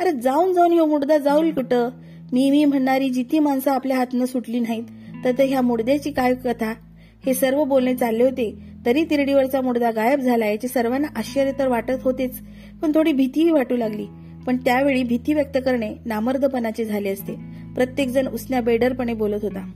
अरे 0.00 0.20
जाऊन 0.20 0.52
जाऊन 0.52 0.72
ह्यो 0.72 0.86
मुडदा 0.86 1.18
जाऊल 1.18 1.50
कुठं? 1.50 1.88
मी 2.32 2.50
मी 2.50 2.64
म्हणणारी 2.64 3.10
जिती 3.10 3.38
माणसं 3.38 3.70
आपल्या 3.70 3.96
हातनं 3.96 4.24
सुटली 4.24 4.60
नाहीत 4.60 4.84
तर 5.24 5.42
ह्या 5.42 5.60
मुडद्याची 5.60 6.10
काय 6.10 6.34
कथा? 6.34 6.74
हे 7.26 7.34
सर्व 7.34 7.64
बोलणे 7.64 7.94
चालले 7.94 8.24
होते. 8.24 8.71
तरी 8.86 9.04
तिरडीवरचा 9.04 9.60
मुडदा 9.60 9.90
गायब 9.90 10.20
झाला 10.20 10.46
याचे 10.46 10.68
सर्वांना 10.68 11.08
आश्चर्य 11.16 11.52
तर 11.58 11.68
वाटत 11.68 12.02
होतेच 12.02 12.40
पण 12.82 12.92
थोडी 12.94 13.12
भीतीही 13.12 13.50
वाटू 13.50 13.76
लागली. 13.76 14.06
पण 14.46 14.56
त्यावेळी 14.56 15.02
भीती 15.02 15.34
व्यक्त 15.34 15.58
करणे 15.64 15.94
नामर्दपणाचे 16.04 16.84
झाले 16.84 17.08
असते. 17.08 17.34
प्रत्येकजण 17.74 18.26
उसण्या 18.26 18.60
बेडरपणे 18.60 19.14
बोलत 19.14 19.38
होता. 19.42 19.72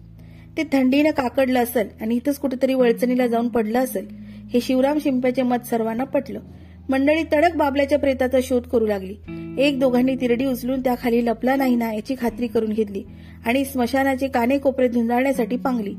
ते 0.57 0.63
थंडीनं 0.63 1.11
काकडलं 1.11 1.63
असेल 1.63 1.89
आणि 2.01 2.15
इथंच 2.15 2.39
कुठेतरी 2.39 2.75
वळचणीला 2.75 3.27
जाऊन 3.27 3.49
पडलं 3.49 3.79
असेल 3.79 4.07
हे 4.51 4.61
शिवराम 4.61 4.99
शिंप्याचे 4.99 5.43
मत 5.43 5.67
सर्वांना 5.71 6.05
पटलं. 6.05 6.41
मंडळी 6.89 7.23
तडक 7.33 7.57
बाबल्याच्या 7.57 7.99
प्रेताचा 7.99 8.39
शोध 8.43 8.63
करू 8.63 8.87
लागली. 8.87 9.15
एक 9.59 9.81
दोघांनी 9.81 10.15
तिरडी 10.15 10.45
उचलून 10.45 10.81
त्याखाली 10.81 11.27
लपला 11.27 11.57
नाही 11.57 11.77
ना 11.77 11.93
याची 11.93 12.15
खात्री 12.21 12.47
करून 12.47 12.73
घेतली 12.73 13.05
आणि 13.47 13.65
स्मशानाचे 13.65 14.29
काने 14.29 14.59
कोपरे 14.59 14.89
धुंजाळण्यासाठी 14.89 15.57
पांगली. 15.57 15.95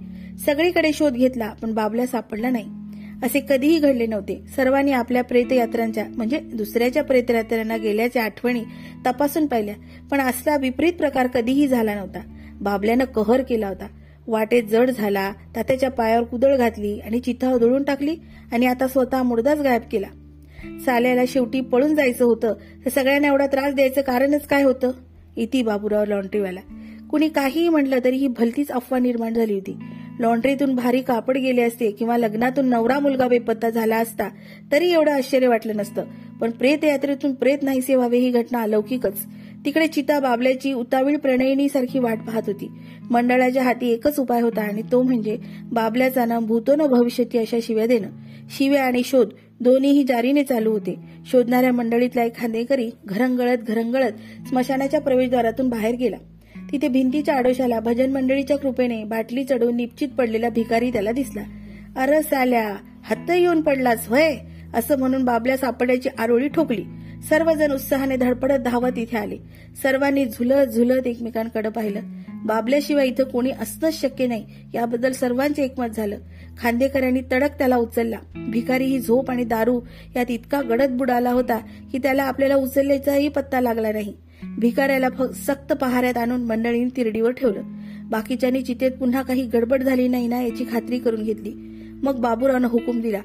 सगळीकडे 0.45 0.93
शोध 0.93 1.13
घेतला 1.13 1.53
पण 1.61 1.73
बाबल्या 1.73 2.07
सापडला 2.07 2.49
नाही. 2.49 2.65
असे 3.23 3.39
कधीही 3.39 3.79
घडले 3.79 4.05
नव्हते. 4.05 4.43
सर्वांनी 4.55 4.91
आपल्या 4.91 5.23
प्रेतयात्रांच्या 5.23 6.05
म्हणजे 6.09 6.39
दुसऱ्याच्या 6.39 7.03
प्रेतयात्रांना 7.03 7.77
गेल्याच्या 7.77 8.23
आठवणी 8.23 8.63
तपासून 9.05 9.45
पाहिल्या. 9.45 9.75
पण 10.11 10.19
असला 10.21 10.57
विपरीत 10.57 10.93
प्रकार 10.93 11.27
कधीही 11.27 11.67
झाला 11.67 11.95
नव्हता. 11.95 12.19
बाबल्यानं 12.61 13.05
कहर 13.05 13.41
केला 13.41 13.67
होता. 13.67 13.87
वाटेत 14.27 14.63
जड 14.63 14.89
झाला 14.89 15.31
तात्याच्या 15.55 15.91
पायावर 15.91 16.23
कुदळ 16.23 16.57
घातली 16.57 16.99
आणि 16.99 17.19
चिथा 17.19 17.53
उधळून 17.53 17.83
टाकली 17.83 18.15
आणि 18.51 18.65
आता 18.65 18.87
स्वतः 18.87 19.23
मुडदाच 19.23 19.61
गायब 19.61 19.81
केला. 19.91 20.07
साल्याला 20.85 21.21
शेवटी 21.27 21.61
पळून 21.61 21.95
जायचं 21.95 22.25
होतं. 22.25 22.53
तर 22.85 22.89
सगळ्यांना 22.89 23.27
एवढा 23.27 23.47
त्रास 23.47 23.73
द्यायचं 23.73 24.01
कारणच 24.01 24.47
काय 24.47 24.63
होतं? 24.63 24.91
इति 25.37 25.61
बाबूराव 25.61 26.05
लॉन्ड्रीवाला 26.05 26.59
कुणी 27.09 27.29
काहीही 27.29 27.69
म्हटलं 27.69 27.99
तरी 28.03 28.15
ही 28.15 28.27
भलतीच 28.27 28.71
अफवा 28.71 28.99
निर्माण 28.99 29.33
झाली 29.33 29.53
होती. 29.53 29.77
लॉन्ड्रीतून 30.19 30.75
भारी 30.75 31.01
कापड 31.01 31.37
गेले 31.37 31.61
असते 31.61 31.91
किंवा 31.91 32.17
लग्नातून 32.17 32.69
नवरा 32.69 32.99
मुलगा 32.99 33.27
बेपत्ता 33.27 33.69
झाला 33.69 33.97
असता 33.97 34.29
तरी 34.71 34.91
एवढं 34.91 35.11
आश्चर्य 35.11 35.47
वाटलं 35.47 35.75
नसतं. 35.75 36.05
पण 36.41 36.51
प्रेत 36.51 36.83
यात्रेतून 36.83 37.33
प्रेत 37.33 37.57
नाहीसे 37.61 37.95
व्हावे 37.95 38.17
ही 38.17 38.29
घटना 38.29 38.61
अलौकिकच. 38.61 39.25
तिकडे 39.65 39.87
चिता 39.87 40.19
बाबल्याची 40.19 40.73
उतावीळ 40.73 41.17
प्रणयिनीसारखी 41.17 41.99
वाट 41.99 42.17
पाहत 42.17 42.41
होती. 42.47 42.69
मंडळाच्या 43.11 43.63
हाती 43.63 43.89
एकच 43.89 44.19
उपाय 44.19 44.41
होता 44.41 44.61
आणि 44.61 44.81
तो 44.91 45.01
म्हणजे 45.01 45.37
बाबल्याचा 45.71 46.25
नाम 46.25 46.45
भूतो 46.45 46.75
न 46.75 46.81
भविष्यती 46.81 47.37
अशा 47.37 47.57
शिव्या 47.63 47.85
देणं. 47.85 48.09
शिव्या 48.49 48.83
आणि 48.83 49.01
शोध 49.05 49.29
दोन्हीही 49.59 50.03
जारीने 50.03 50.43
चालू 50.43 50.71
होते. 50.71 50.95
शोधणाऱ्या 51.31 51.73
मंडळीतला 51.73 52.23
एक 52.23 52.35
खांदेकरी 52.35 52.89
घरंगळत 53.05 53.57
घरंगळत 53.57 54.11
स्मशानाच्या 54.47 55.01
प्रवेशद्वारातून 55.01 55.69
बाहेर 55.69 55.95
गेला. 55.95 56.17
तिथे 56.71 56.87
भिंतीच्या 56.87 57.35
आडोशाला 57.35 57.79
भजन 57.79 58.11
मंडळीच्या 58.11 58.57
कृपेने 58.57 59.03
बाटली 59.03 59.43
चढवून 59.43 59.75
निश्चित 59.75 60.07
पडलेला 60.07 60.49
भिकारी 60.49 60.91
त्याला 60.91 61.11
दिसला. 61.11 61.43
अर 61.95 62.21
साल्या 62.21 62.75
हत्त 63.03 63.31
येऊन 63.31 63.61
पडलाच 63.61 64.09
व्हय 64.09 64.37
असं 64.73 64.99
म्हणून 64.99 65.23
बाबल्या 65.23 65.57
सापड्याची 65.57 66.09
आरोळी 66.17 66.47
ठोकली. 66.47 66.83
सर्वजण 67.29 67.71
उत्साहाने 67.71 68.15
धडपडत 68.15 68.59
धावत 68.59 68.97
इथे 68.97 69.17
आले. 69.17 69.37
सर्वांनी 69.83 70.25
झुलत 70.25 70.67
झुलत 70.67 71.07
एकमेकांकडे 71.07 71.69
पाहिलं. 71.69 71.99
बाबल्याशिवाय 72.45 73.07
इथं 73.07 73.23
कोणी 73.23 73.51
असणंच 73.51 74.01
शक्य 74.01 74.27
नाही 74.27 74.45
याबद्दल 74.73 75.11
सर्वांचे 75.11 75.63
एकमत 75.63 75.87
झालं. 75.97 76.17
खांदेकरांनी 76.57 77.21
तडक 77.31 77.57
त्याला 77.57 77.77
उचलला. 77.77 78.17
भिकारी 78.49 78.85
ही 78.85 78.99
झोप 78.99 79.31
आणि 79.31 79.43
दारू 79.43 79.81
यात 80.15 80.25
इतका 80.29 80.61
गडद 80.61 80.89
बुडाला 80.89 81.31
होता 81.31 81.57
की 81.91 81.97
त्याला 81.97 82.23
आपल्याला 82.23 82.55
उचलल्याचाही 82.55 83.27
पत्ता 83.27 83.61
लागला 83.61 83.91
नाही. 83.91 84.13
भिकाऱ्याला 84.43 85.07
सक्त 85.33 85.73
पहाऱ्यात 85.73 86.17
आणून 86.17 86.41
मंडळीने 86.41 86.97
तिरडीवर 86.97 87.31
ठेवलं. 87.31 87.61
बाकीच्यांनी 88.09 88.61
चितेत 88.61 88.91
पुन्हा 88.91 89.21
काही 89.21 89.43
गडबड 89.43 89.83
झाली 89.83 90.07
नाही 90.07 90.27
ना 90.27 90.41
याची 90.41 90.65
खात्री 90.71 90.99
करून 90.99 91.23
घेतली. 91.23 91.53
मग 92.03 92.19
बाबूरावनं 92.19 92.67
हुकूम 92.67 93.01
दिला. 93.01 93.19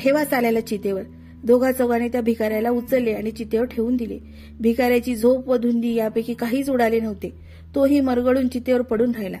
ठेवा 0.00 0.24
चालायला 0.24 0.60
चितेवर. 0.60 1.02
दोघा 1.44 1.72
चौघाने 1.72 2.08
त्या 2.08 2.20
भिकाऱ्याला 2.20 2.70
उचलले 2.70 3.12
आणि 3.12 3.30
चितेवर 3.30 3.64
ठेवून 3.64 3.96
दिले. 3.96 4.18
भिकाऱ्याची 4.60 5.16
झोप 5.16 5.48
व 5.48 5.56
धुंदी 5.56 5.94
यापैकी 5.94 6.34
काहीच 6.34 6.70
उडाले 6.70 7.00
नव्हते. 7.00 7.32
तोही 7.74 8.00
मरगळून 8.00 8.48
चितेवर 8.48 8.82
पडून 8.82 9.10
राहिला. 9.10 9.38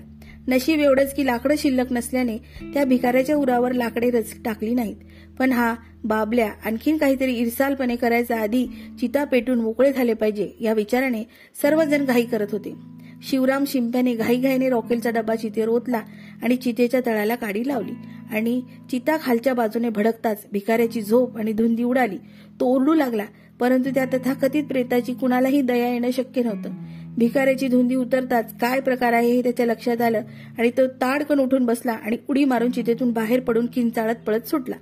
नशीब 0.48 0.80
एवढंच 0.80 1.14
की 1.14 1.26
लाकडं 1.26 1.54
शिल्लक 1.58 1.92
नसल्याने 1.92 2.36
त्या 2.74 2.84
भिकाऱ्याच्या 2.84 3.36
उरावर 3.36 3.72
लाकडे 3.72 4.10
रच 4.10 4.34
टाकली 4.44 4.74
नाहीत. 4.74 4.96
पण 5.38 5.52
हा 5.52 5.74
बाबल्या 6.04 6.52
आणखीन 6.64 6.96
काहीतरी 6.96 7.32
इरसालपणे 7.32 7.96
करायचा 7.96 8.40
आधी 8.40 8.66
चिता 9.00 9.24
पेटून 9.24 9.60
मोकळे 9.60 9.92
झाले 9.92 10.14
पाहिजे 10.14 10.50
या 10.60 10.72
विचाराने 10.72 11.22
सर्वजण 11.62 12.04
घाई 12.04 12.22
करत 12.22 12.46
होते. 12.52 12.74
शिवराम 13.22 13.64
शिंप्याने 13.66 14.14
घाईघाईने 14.14 14.68
रॉकेलचा 14.68 15.10
डबा 15.10 15.34
चितेवर 15.34 15.68
ओतला 15.68 16.00
आणि 16.42 16.56
चितेच्या 16.56 17.00
तळाला 17.06 17.34
काडी 17.34 17.68
लावली. 17.68 17.92
आणि 18.30 18.62
चिता 18.90 19.16
खालच्या 19.22 19.54
बाजूने 19.54 19.88
भडकताच 19.88 20.46
भिकाऱ्याची 20.52 21.02
झोप 21.02 21.36
आणि 21.36 21.52
धुंदी 21.52 21.82
उडाली. 21.82 22.16
तो 22.60 22.66
ओरडू 22.66 22.94
लागला 22.94 23.24
परंतु 23.60 23.90
त्या 23.90 24.04
तथाकथित 24.04 24.64
प्रेताची 24.64 25.14
कुणालाही 25.14 25.62
दया 25.62 25.92
येणं 25.92 26.10
शक्य 26.10 26.42
नव्हतं. 26.42 26.70
भिकाऱ्याची 27.18 27.68
धुंदी 27.68 27.94
उतरताच 27.94 28.58
काय 28.58 28.80
प्रकार 28.80 29.12
आहे 29.12 29.32
हे 29.32 29.42
त्याच्या 29.42 29.66
लक्षात 29.66 30.00
आलं 30.00 30.22
आणि 30.58 30.70
तो 30.70 30.86
ताडकन 30.86 31.38
उठून 31.38 31.66
बसला 31.66 31.92
आणि 31.92 32.16
उडी 32.28 32.44
मारून 32.44 32.70
चितेतून 32.70 33.12
बाहेर 33.12 33.40
पडून 33.40 33.66
किंचाळत 33.66 34.16
पळत 34.26 34.48
सुटला. 34.48 34.76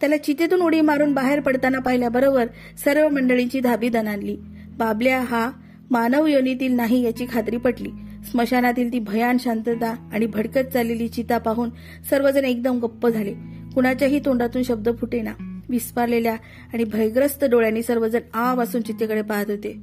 त्याला 0.00 0.16
चितेतून 0.16 0.60
उडी 0.60 0.80
मारून 0.80 1.14
बाहेर 1.14 1.40
पडताना 1.40 1.78
पाहिल्याबरोबर 1.78 2.46
सर्व 2.84 3.08
मंडळींची 3.08 3.60
धाबी 3.60 3.88
दणानली 3.88 4.36
बाबल्या 4.78 5.20
हा 5.20 5.50
मानव 5.90 6.26
योनीतील 6.26 6.72
नाही 6.72 7.02
याची 7.02 7.26
खात्री 7.32 7.56
पटली. 7.56 7.88
स्मशानातील 8.30 8.92
ती 8.92 8.98
भयान 8.98 9.36
शांतता 9.40 9.94
आणि 10.12 10.26
भडकत 10.26 10.72
चाललेली 10.72 11.08
चिता 11.08 11.38
पाहून 11.38 11.70
सर्वजण 12.10 12.44
एकदम 12.44 12.78
गप्प 12.78 13.08
झाले. 13.08 13.34
कुणाच्याही 13.74 14.20
तोंडातून 14.24 14.62
शब्द 14.62 14.88
फुटेना. 15.00 15.32
विस्पारलेल्या 15.68 16.34
आणि 16.74 16.84
भयग्रस्त 16.84 17.44
डोळ्यांनी 17.44 17.82
सर्वजण 17.82 18.20
आ 18.34 18.54
वासून 18.54 18.82
चितेकडे 18.82 19.22
पाहत 19.22 19.50
होते. 19.50 19.76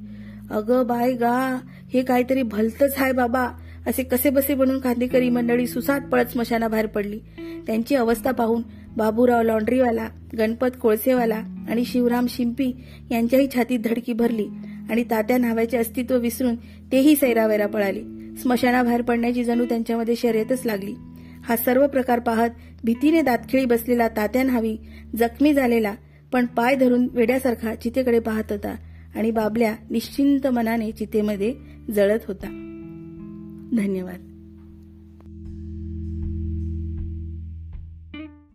अगं 0.50 0.86
बाय 0.86 1.12
गा 1.12 1.60
हे 1.94 2.02
काहीतरी 2.02 2.42
भलतच 2.42 2.98
हाय 2.98 3.12
बाबा 3.12 3.48
असे 3.86 4.02
कसे 4.02 4.30
बसे 4.30 4.54
बनून 4.54 4.78
खांदेकरी 4.78 5.30
मंडळी 5.30 5.66
सुसाट 5.66 6.02
पळत 6.02 6.26
स्मशानाबाहेर 6.26 6.86
पडली. 6.86 7.18
त्यांची 7.66 7.94
अवस्था 7.94 8.30
पाहून 8.30 8.62
बाबूराव 8.96 9.42
लॉन्ड्रीवाला 9.42 10.08
गणपत 10.38 10.66
कोळसेवाला 10.82 11.42
आणि 11.68 11.84
शिवराम 11.84 12.26
शिंपी 12.28 12.72
यांच्याही 13.10 13.48
छातीत 13.54 13.78
धडकी 13.84 14.12
भरली 14.12 14.46
आणि 14.90 15.04
तात्या 15.04 15.38
नावाचे 15.38 15.76
अस्तित्व 15.76 16.18
विसरून 16.18 16.56
तेही 16.92 17.16
सैरावैरा 17.16 17.66
पळाले. 17.66 18.02
स्मशानाबाहेर 18.36 19.02
पडण्याची 19.02 19.44
जणू 19.44 19.64
त्यांच्यामध्ये 19.64 20.16
शर्यतच 20.16 20.66
लागली. 20.66 20.94
हा 21.44 21.56
सर्व 21.56 21.86
प्रकार 21.86 22.18
पाहत 22.18 22.50
भीतीने 22.84 23.22
दातखिळी 23.22 23.64
बसलेला 23.64 24.08
तात्या 24.08 24.42
न्हावी 24.42 24.76
जखमी 25.16 25.54
झालेला 25.54 25.94
पण 26.32 26.46
पाय 26.46 26.74
धरून 26.74 27.08
वेड्यासारखा 27.12 27.74
चितेकडे 27.74 28.18
पाहत 28.18 28.44
होता 28.50 28.74
आणि 29.14 29.30
बाबल्या 29.30 29.74
निश्चिंत 29.90 30.46
मनाने 30.46 30.90
चितेमध्ये 30.90 31.54
जळत 31.90 32.20
होता. 32.28 32.46
धन्यवाद. 33.76 34.35